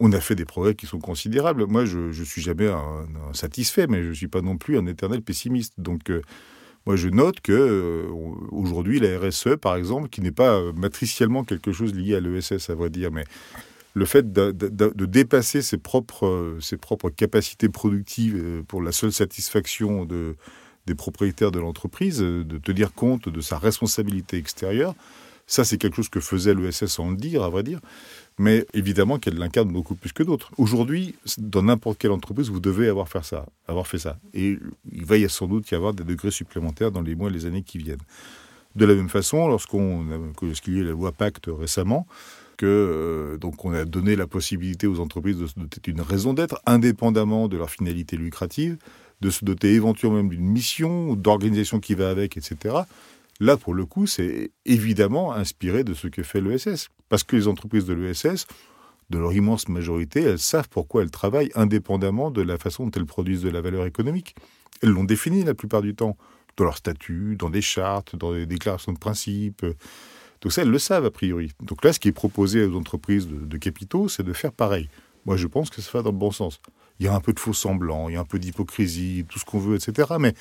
On 0.00 0.12
a 0.12 0.20
fait 0.20 0.34
des 0.34 0.46
progrès 0.46 0.74
qui 0.74 0.86
sont 0.86 0.98
considérables. 0.98 1.66
Moi, 1.66 1.84
je 1.84 1.98
ne 1.98 2.24
suis 2.24 2.42
jamais 2.42 2.68
un, 2.68 3.06
satisfait, 3.32 3.86
mais 3.86 4.02
je 4.02 4.08
ne 4.08 4.14
suis 4.14 4.28
pas 4.28 4.40
non 4.40 4.56
plus 4.56 4.78
un 4.78 4.86
éternel 4.86 5.22
pessimiste. 5.22 5.74
Donc, 5.78 6.10
moi, 6.86 6.96
je 6.96 7.08
note 7.08 7.40
que 7.40 7.52
euh, 7.52 8.08
aujourd'hui, 8.50 9.00
la 9.00 9.18
RSE, 9.18 9.56
par 9.60 9.76
exemple, 9.76 10.08
qui 10.08 10.22
n'est 10.22 10.32
pas 10.32 10.54
euh, 10.54 10.72
matriciellement 10.72 11.44
quelque 11.44 11.72
chose 11.72 11.94
lié 11.94 12.16
à 12.16 12.20
l'ESS, 12.20 12.70
à 12.70 12.74
vrai 12.74 12.88
dire, 12.88 13.10
mais 13.12 13.24
le 13.92 14.04
fait 14.06 14.32
de, 14.32 14.50
dépasser 15.04 15.62
ses 15.62 15.76
propres, 15.76 16.26
euh, 16.26 17.10
capacités 17.14 17.68
productives 17.68 18.62
pour 18.66 18.82
la 18.82 18.92
seule 18.92 19.12
satisfaction 19.12 20.06
de, 20.06 20.36
des 20.86 20.94
propriétaires 20.94 21.50
de 21.50 21.58
l'entreprise, 21.58 22.20
de 22.20 22.58
tenir 22.58 22.94
compte 22.94 23.28
de 23.28 23.40
sa 23.40 23.58
responsabilité 23.58 24.38
extérieure, 24.38 24.94
ça, 25.46 25.64
c'est 25.64 25.78
quelque 25.78 25.96
chose 25.96 26.08
que 26.08 26.20
faisait 26.20 26.54
l'ESS 26.54 26.86
sans 26.86 27.10
le 27.10 27.16
dire, 27.16 27.42
à 27.42 27.50
vrai 27.50 27.64
dire 27.64 27.80
mais 28.40 28.66
évidemment 28.72 29.18
qu'elle 29.18 29.36
l'incarne 29.36 29.70
beaucoup 29.70 29.94
plus 29.94 30.14
que 30.14 30.22
d'autres. 30.22 30.50
Aujourd'hui, 30.56 31.14
dans 31.36 31.62
n'importe 31.62 31.98
quelle 31.98 32.10
entreprise, 32.10 32.48
vous 32.48 32.58
devez 32.58 32.88
avoir 32.88 33.06
fait 33.06 33.22
ça, 33.22 33.44
avoir 33.68 33.86
fait 33.86 33.98
ça. 33.98 34.18
Et 34.32 34.58
il 34.90 35.04
va 35.04 35.18
y 35.18 35.28
sans 35.28 35.46
doute 35.46 35.70
y 35.70 35.74
avoir 35.74 35.92
des 35.92 36.04
degrés 36.04 36.30
supplémentaires 36.30 36.90
dans 36.90 37.02
les 37.02 37.14
mois 37.14 37.28
et 37.28 37.32
les 37.34 37.44
années 37.44 37.62
qui 37.62 37.76
viennent. 37.76 38.00
De 38.76 38.86
la 38.86 38.94
même 38.94 39.10
façon, 39.10 39.46
lorsqu'on 39.46 40.06
lorsqu'il 40.40 40.72
y 40.72 40.76
a 40.78 40.80
eu 40.80 40.84
la 40.84 40.92
loi 40.92 41.12
Pacte 41.12 41.50
récemment, 41.52 42.06
que 42.56 42.64
euh, 42.64 43.36
donc 43.36 43.62
on 43.66 43.74
a 43.74 43.84
donné 43.84 44.16
la 44.16 44.26
possibilité 44.26 44.86
aux 44.86 45.00
entreprises 45.00 45.36
de 45.36 45.46
se 45.46 45.58
doter 45.58 45.92
d'une 45.92 46.00
raison 46.00 46.32
d'être, 46.32 46.62
indépendamment 46.64 47.46
de 47.46 47.58
leur 47.58 47.68
finalité 47.68 48.16
lucrative, 48.16 48.78
de 49.20 49.28
se 49.28 49.44
doter 49.44 49.74
éventuellement 49.74 50.24
d'une 50.24 50.48
mission, 50.48 51.14
d'organisation 51.14 51.78
qui 51.78 51.94
va 51.94 52.08
avec, 52.08 52.38
etc. 52.38 52.74
Là, 53.40 53.56
pour 53.56 53.72
le 53.72 53.86
coup, 53.86 54.06
c'est 54.06 54.52
évidemment 54.66 55.32
inspiré 55.32 55.82
de 55.82 55.94
ce 55.94 56.08
que 56.08 56.22
fait 56.22 56.42
l'ESS. 56.42 56.88
Parce 57.08 57.24
que 57.24 57.36
les 57.36 57.48
entreprises 57.48 57.86
de 57.86 57.94
l'ESS, 57.94 58.46
de 59.08 59.18
leur 59.18 59.32
immense 59.32 59.68
majorité, 59.68 60.22
elles 60.22 60.38
savent 60.38 60.68
pourquoi 60.68 61.02
elles 61.02 61.10
travaillent 61.10 61.50
indépendamment 61.54 62.30
de 62.30 62.42
la 62.42 62.58
façon 62.58 62.84
dont 62.84 62.90
elles 62.94 63.06
produisent 63.06 63.42
de 63.42 63.48
la 63.48 63.62
valeur 63.62 63.86
économique. 63.86 64.36
Elles 64.82 64.90
l'ont 64.90 65.04
défini 65.04 65.42
la 65.42 65.54
plupart 65.54 65.82
du 65.82 65.94
temps, 65.94 66.16
dans 66.56 66.64
leur 66.64 66.76
statut, 66.76 67.36
dans 67.36 67.48
des 67.48 67.62
chartes, 67.62 68.14
dans 68.14 68.32
des 68.32 68.46
déclarations 68.46 68.92
de 68.92 68.98
principe. 68.98 69.64
Donc 70.42 70.52
ça, 70.52 70.62
elles 70.62 70.70
le 70.70 70.78
savent 70.78 71.06
a 71.06 71.10
priori. 71.10 71.52
Donc 71.62 71.82
là, 71.84 71.92
ce 71.92 71.98
qui 71.98 72.08
est 72.08 72.12
proposé 72.12 72.64
aux 72.64 72.76
entreprises 72.76 73.26
de, 73.26 73.36
de 73.36 73.56
capitaux, 73.56 74.08
c'est 74.08 74.22
de 74.22 74.32
faire 74.32 74.52
pareil. 74.52 74.88
Moi, 75.24 75.36
je 75.36 75.46
pense 75.46 75.70
que 75.70 75.80
ça 75.80 75.90
va 75.94 76.02
dans 76.02 76.12
le 76.12 76.18
bon 76.18 76.30
sens. 76.30 76.60
Il 76.98 77.06
y 77.06 77.08
a 77.08 77.14
un 77.14 77.20
peu 77.20 77.32
de 77.32 77.40
faux 77.40 77.54
semblant, 77.54 78.08
il 78.08 78.14
y 78.14 78.16
a 78.16 78.20
un 78.20 78.24
peu 78.24 78.38
d'hypocrisie, 78.38 79.24
tout 79.28 79.38
ce 79.38 79.44
qu'on 79.44 79.58
veut, 79.58 79.76
etc. 79.76 80.08
Mais 80.18 80.34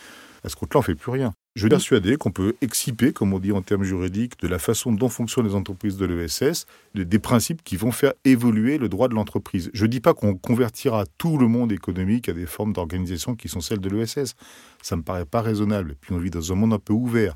à 0.44 0.50
ce 0.50 0.56
compte-là, 0.56 0.80
on 0.80 0.82
ne 0.82 0.86
fait 0.86 0.96
plus 0.96 1.12
rien. 1.12 1.34
Je 1.56 1.62
suis 1.62 1.70
persuadé 1.70 2.16
qu'on 2.16 2.32
peut 2.32 2.56
exciper, 2.62 3.12
comme 3.12 3.34
on 3.34 3.40
dit 3.40 3.52
en 3.52 3.62
termes 3.62 3.84
juridiques, 3.84 4.40
de 4.40 4.48
la 4.48 4.60
façon 4.60 4.92
dont 4.92 5.10
fonctionnent 5.10 5.48
les 5.48 5.56
entreprises 5.56 5.98
de 5.98 6.06
l'ESS, 6.06 6.68
des 6.94 7.20
principes 7.20 7.64
qui 7.64 7.76
vont 7.76 7.92
faire 7.92 8.14
évoluer 8.24 8.78
le 8.78 8.88
droit 8.88 9.08
de 9.08 9.16
l'entreprise. 9.16 9.72
Je 9.74 9.86
ne 9.86 9.90
dis 9.90 10.00
pas 10.00 10.14
qu'on 10.14 10.36
convertira 10.36 11.06
tout 11.18 11.38
le 11.38 11.48
monde 11.48 11.72
économique 11.72 12.30
à 12.30 12.34
des 12.34 12.46
formes 12.46 12.72
d'organisation 12.72 13.36
qui 13.36 13.50
sont 13.50 13.62
celles 13.62 13.80
de 13.80 13.90
l'ESS. 13.90 14.36
Ça 14.82 14.96
ne 14.96 15.00
me 15.00 15.04
paraît 15.04 15.26
pas 15.26 15.42
raisonnable. 15.42 15.92
Et 15.92 15.96
puis 16.00 16.14
on 16.14 16.20
vit 16.20 16.30
dans 16.30 16.52
un 16.52 16.56
monde 16.56 16.74
un 16.74 16.80
peu 16.80 16.94
ouvert. 16.94 17.36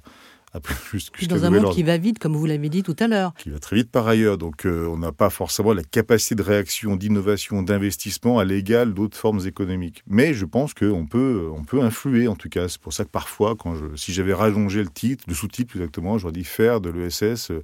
Après, 0.54 0.76
dans 1.28 1.46
un 1.46 1.50
monde 1.50 1.74
qui 1.74 1.84
va 1.84 1.98
vite, 1.98 2.20
comme 2.20 2.36
vous 2.36 2.46
l'avez 2.46 2.70
dit 2.70 2.84
tout 2.84 2.96
à 3.00 3.08
l'heure. 3.08 3.34
Qui 3.36 3.50
va 3.50 3.60
très 3.60 3.76
vite 3.76 3.90
par 3.90 4.08
ailleurs. 4.08 4.38
Donc 4.38 4.66
euh, 4.66 4.88
on 4.88 4.98
n'a 4.98 5.12
pas 5.12 5.30
forcément 5.30 5.74
la 5.74 5.84
capacité 5.84 6.36
de 6.36 6.44
réaction, 6.44 6.96
d'innovation, 6.96 7.64
d'investissement 7.64 8.40
à 8.40 8.46
l'égal 8.46 8.94
d'autres 8.94 9.18
formes 9.18 9.46
économiques. 9.46 10.04
Mais 10.08 10.34
je 10.34 10.46
pense 10.46 10.74
qu'on 10.74 11.08
peut, 11.08 11.50
on 11.56 11.64
peut 11.64 11.82
influer 11.82 12.28
en 12.28 12.36
tout 12.36 12.50
cas. 12.50 12.68
C'est 12.68 12.82
pour 12.82 12.94
ça 12.94 13.04
que 13.04 13.10
parfois, 13.10 13.56
quand 13.56 13.76
je, 13.76 13.96
si 13.96 14.14
j'avais 14.14 14.34
rallongé 14.34 14.84
le 14.84 14.90
titre, 14.90 15.24
le 15.28 15.34
sous-titre 15.34 15.76
exactement, 15.76 16.18
j'aurais 16.18 16.34
dit 16.34 16.44
faire 16.44 16.82
de 16.82 16.90
l'ESS 16.90 17.52
euh, 17.52 17.64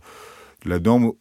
la 0.65 0.79
norme 0.79 1.11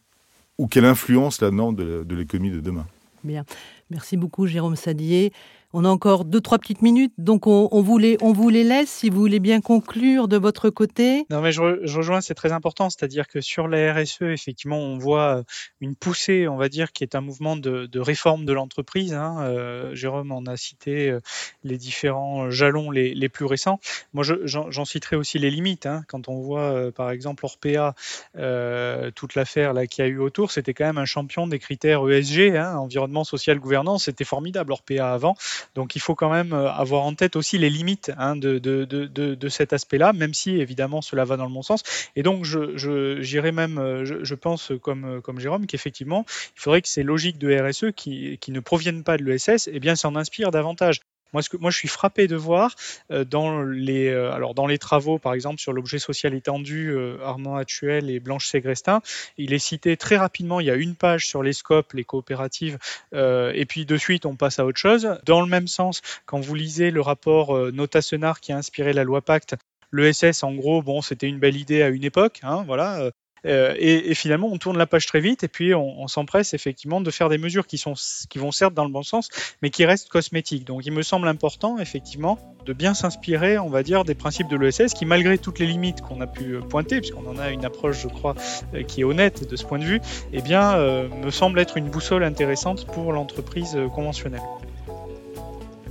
ou 0.57 0.67
quelle 0.67 0.85
influence 0.85 1.39
la 1.39 1.51
norme 1.51 1.75
de 1.75 2.15
l'économie 2.15 2.51
de 2.51 2.59
demain. 2.59 2.85
Bien. 3.23 3.45
Merci 3.89 4.17
beaucoup 4.17 4.47
Jérôme 4.47 4.75
Sadier. 4.75 5.31
On 5.71 5.85
a 5.85 5.89
encore 5.89 6.25
deux, 6.25 6.41
trois 6.41 6.57
petites 6.57 6.81
minutes, 6.81 7.13
donc 7.19 7.45
on, 7.45 7.69
on, 7.71 7.81
vous, 7.83 7.99
les, 7.99 8.17
on 8.21 8.33
vous 8.33 8.49
les 8.49 8.63
laisse 8.63 8.89
si 8.89 9.11
vous 9.11 9.19
voulez 9.19 9.39
bien 9.39 9.61
conclure 9.61 10.27
de 10.27 10.35
votre 10.35 10.71
côté. 10.71 11.27
Non, 11.29 11.41
mais 11.41 11.51
je, 11.51 11.79
je 11.83 11.97
rejoins, 11.97 12.21
c'est 12.21 12.33
très 12.33 12.51
important, 12.51 12.89
c'est-à-dire 12.89 13.27
que 13.27 13.39
sur 13.39 13.67
la 13.67 13.93
RSE, 13.93 14.23
effectivement, 14.23 14.79
on 14.79 14.97
voit 14.97 15.43
une 15.79 15.95
poussée, 15.95 16.47
on 16.47 16.57
va 16.57 16.69
dire, 16.69 16.91
qui 16.91 17.03
est 17.03 17.13
un 17.13 17.21
mouvement 17.21 17.55
de, 17.55 17.85
de 17.85 17.99
réforme 17.99 18.45
de 18.45 18.53
l'entreprise. 18.53 19.13
Hein. 19.13 19.37
Euh, 19.41 19.93
Jérôme 19.93 20.31
en 20.31 20.41
a 20.47 20.57
cité 20.57 21.11
euh, 21.11 21.19
les 21.63 21.77
différents 21.77 22.49
jalons 22.49 22.89
les, 22.89 23.13
les 23.13 23.29
plus 23.29 23.45
récents. 23.45 23.79
Moi, 24.13 24.23
j'en 24.23 24.85
citerai 24.85 25.17
aussi 25.17 25.37
les 25.37 25.51
limites. 25.51 25.85
Hein. 25.85 26.03
Quand 26.07 26.29
on 26.29 26.39
voit, 26.39 26.61
euh, 26.61 26.91
par 26.91 27.11
exemple, 27.11 27.45
Orpea, 27.45 27.93
euh, 28.37 29.11
toute 29.11 29.35
l'affaire 29.35 29.73
qu'il 29.87 30.03
y 30.03 30.07
a 30.07 30.09
eu 30.09 30.17
autour, 30.17 30.51
c'était 30.51 30.73
quand 30.73 30.85
même 30.85 30.97
un 30.97 31.05
champion 31.05 31.45
des 31.45 31.59
critères 31.59 32.09
ESG, 32.09 32.55
hein, 32.55 32.75
environnement, 32.77 33.23
social, 33.23 33.59
gouvernance. 33.59 34.05
C'était 34.05 34.25
formidable 34.25 34.71
Orpea 34.71 35.13
avant. 35.13 35.35
Donc 35.75 35.95
il 35.95 35.99
faut 35.99 36.15
quand 36.15 36.29
même 36.29 36.53
euh, 36.53 36.69
avoir 36.71 37.03
en 37.03 37.13
tête 37.13 37.35
aussi 37.35 37.57
les 37.57 37.69
limites 37.69 38.11
hein, 38.17 38.35
de, 38.35 38.59
de, 38.59 38.85
de, 38.85 39.05
de, 39.05 39.49
cet 39.49 39.73
aspect-là, 39.73 40.13
même 40.13 40.33
si 40.33 40.51
évidemment 40.57 41.01
cela 41.01 41.25
va 41.25 41.37
dans 41.37 41.45
le 41.45 41.53
bon 41.53 41.61
sens. 41.61 41.83
Et 42.15 42.23
donc 42.23 42.45
je, 42.45 43.19
j'irais 43.21 43.51
même, 43.51 43.77
euh, 43.77 44.05
je, 44.05 44.23
je, 44.23 44.35
pense 44.35 44.71
comme, 44.81 45.05
euh, 45.05 45.21
comme 45.21 45.39
Jérôme, 45.39 45.65
qu'effectivement, 45.65 46.25
il 46.55 46.61
faudrait 46.61 46.81
que 46.81 46.87
ces 46.87 47.03
logiques 47.03 47.37
de 47.37 47.53
RSE 47.53 47.91
qui, 47.95 48.37
qui 48.39 48.51
ne 48.51 48.59
proviennent 48.59 49.03
pas 49.03 49.17
de 49.17 49.23
l'ESS, 49.23 49.69
eh 49.71 49.95
s'en 49.95 50.15
inspirent 50.15 50.51
davantage. 50.51 51.01
Moi, 51.33 51.41
je 51.71 51.77
suis 51.77 51.87
frappé 51.87 52.27
de 52.27 52.35
voir 52.35 52.75
euh, 53.11 53.23
dans 53.23 53.61
les, 53.61 54.07
euh, 54.07 54.31
alors 54.31 54.55
dans 54.55 54.65
les 54.65 54.77
travaux, 54.77 55.19
par 55.19 55.33
exemple 55.33 55.59
sur 55.59 55.73
l'objet 55.73 55.99
social 55.99 56.33
étendu, 56.33 56.89
euh, 56.89 57.17
Armand 57.23 57.55
Actuel 57.55 58.09
et 58.09 58.19
Blanche 58.19 58.47
Ségrestin, 58.47 59.01
il 59.37 59.53
est 59.53 59.59
cité 59.59 59.95
très 59.97 60.17
rapidement. 60.17 60.59
Il 60.59 60.65
y 60.65 60.71
a 60.71 60.75
une 60.75 60.95
page 60.95 61.27
sur 61.27 61.43
les 61.43 61.53
scopes, 61.53 61.93
les 61.93 62.03
coopératives, 62.03 62.77
et 63.13 63.65
puis 63.67 63.85
de 63.85 63.97
suite 63.97 64.25
on 64.25 64.35
passe 64.35 64.59
à 64.59 64.65
autre 64.65 64.79
chose. 64.79 65.17
Dans 65.25 65.41
le 65.41 65.47
même 65.47 65.67
sens, 65.67 66.01
quand 66.25 66.39
vous 66.39 66.55
lisez 66.55 66.91
le 66.91 67.01
rapport 67.01 67.57
Nota 67.71 68.01
Senar 68.01 68.39
qui 68.39 68.51
a 68.51 68.57
inspiré 68.57 68.93
la 68.93 69.03
loi 69.03 69.21
Pacte, 69.21 69.55
l'ESS, 69.91 70.43
en 70.43 70.53
gros, 70.53 70.81
bon, 70.81 71.01
c'était 71.01 71.27
une 71.27 71.39
belle 71.39 71.57
idée 71.57 71.81
à 71.81 71.89
une 71.89 72.03
époque, 72.03 72.39
hein, 72.43 72.63
voilà. 72.65 73.11
Euh, 73.45 73.75
et, 73.77 74.13
finalement, 74.15 74.47
on 74.47 74.57
tourne 74.57 74.77
la 74.77 74.85
page 74.85 75.05
très 75.05 75.19
vite 75.19 75.43
et 75.43 75.47
puis 75.47 75.73
on, 75.73 76.07
s'empresse 76.07 76.53
effectivement 76.53 77.01
de 77.01 77.11
faire 77.11 77.29
des 77.29 77.37
mesures 77.37 77.67
qui, 77.67 77.77
sont, 77.77 77.93
qui 78.29 78.39
vont 78.39 78.51
certes 78.51 78.73
dans 78.73 78.83
le 78.83 78.91
bon 78.91 79.03
sens, 79.03 79.29
mais 79.61 79.69
qui 79.69 79.85
restent 79.85 80.09
cosmétiques. 80.09 80.65
Donc 80.65 80.85
il 80.85 80.91
me 80.91 81.03
semble 81.03 81.27
important 81.27 81.77
effectivement 81.77 82.39
de 82.65 82.73
bien 82.73 82.93
s'inspirer, 82.93 83.57
on 83.57 83.69
va 83.69 83.83
dire, 83.83 84.03
des 84.03 84.15
principes 84.15 84.47
de 84.47 84.57
l'ESS 84.57 84.93
qui, 84.93 85.05
malgré 85.05 85.37
toutes 85.37 85.59
les 85.59 85.67
limites 85.67 86.01
qu'on 86.01 86.21
a 86.21 86.27
pu 86.27 86.55
euh, 86.55 86.61
pointer, 86.61 86.99
puisqu'on 86.99 87.27
en 87.27 87.37
a 87.37 87.51
une 87.51 87.65
approche, 87.65 88.01
je 88.01 88.07
crois, 88.07 88.35
euh, 88.73 88.83
qui 88.83 89.01
est 89.01 89.03
honnête 89.03 89.47
de 89.47 89.55
ce 89.55 89.65
point 89.65 89.79
de 89.79 89.85
vue, 89.85 90.01
eh 90.33 90.41
bien, 90.41 90.77
me 90.79 91.31
semble 91.31 91.59
être 91.59 91.77
une 91.77 91.89
boussole 91.89 92.23
intéressante 92.23 92.85
pour 92.87 93.13
l'entreprise 93.13 93.77
conventionnelle. 93.93 94.41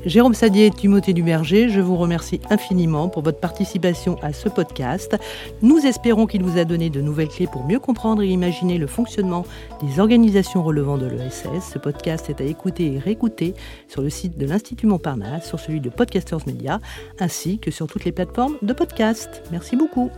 Jérôme 0.04 0.34
Sadier 0.34 0.66
et 0.66 0.70
Timothée 0.70 1.12
Duberger, 1.12 1.68
je 1.68 1.80
vous 1.80 1.96
remercie 1.96 2.40
infiniment 2.50 3.08
pour 3.08 3.22
votre 3.22 3.40
participation 3.40 4.16
à 4.22 4.32
ce 4.32 4.48
podcast. 4.48 5.16
Nous 5.60 5.78
espérons 5.78 6.26
qu'il 6.26 6.44
vous 6.44 6.56
a 6.56 6.64
donné 6.64 6.88
de 6.88 7.00
nouvelles 7.00 7.28
clés 7.28 7.48
pour 7.48 7.64
mieux 7.64 7.80
comprendre 7.80 8.22
et 8.22 8.28
imaginer 8.28 8.78
le 8.78 8.86
fonctionnement 8.86 9.44
des 9.82 9.98
organisations 9.98 10.62
relevant 10.62 10.98
de 10.98 11.06
l'ESS. 11.06 11.72
Ce 11.72 11.78
podcast 11.78 12.30
est 12.30 12.40
à 12.40 12.44
écouter 12.44 12.94
et 12.94 12.98
réécouter 12.98 13.54
sur 13.88 14.02
le 14.02 14.10
site 14.10 14.38
de 14.38 14.46
l'Institut 14.46 14.86
Montparnasse, 14.86 15.48
sur 15.48 15.58
celui 15.58 15.80
de 15.80 15.90
Podcasters 15.90 16.46
Media, 16.46 16.78
ainsi 17.18 17.58
que 17.58 17.72
sur 17.72 17.88
toutes 17.88 18.04
les 18.04 18.12
plateformes 18.12 18.56
de 18.62 18.72
podcast. 18.72 19.42
Merci 19.50 19.76
beaucoup. 19.76 20.10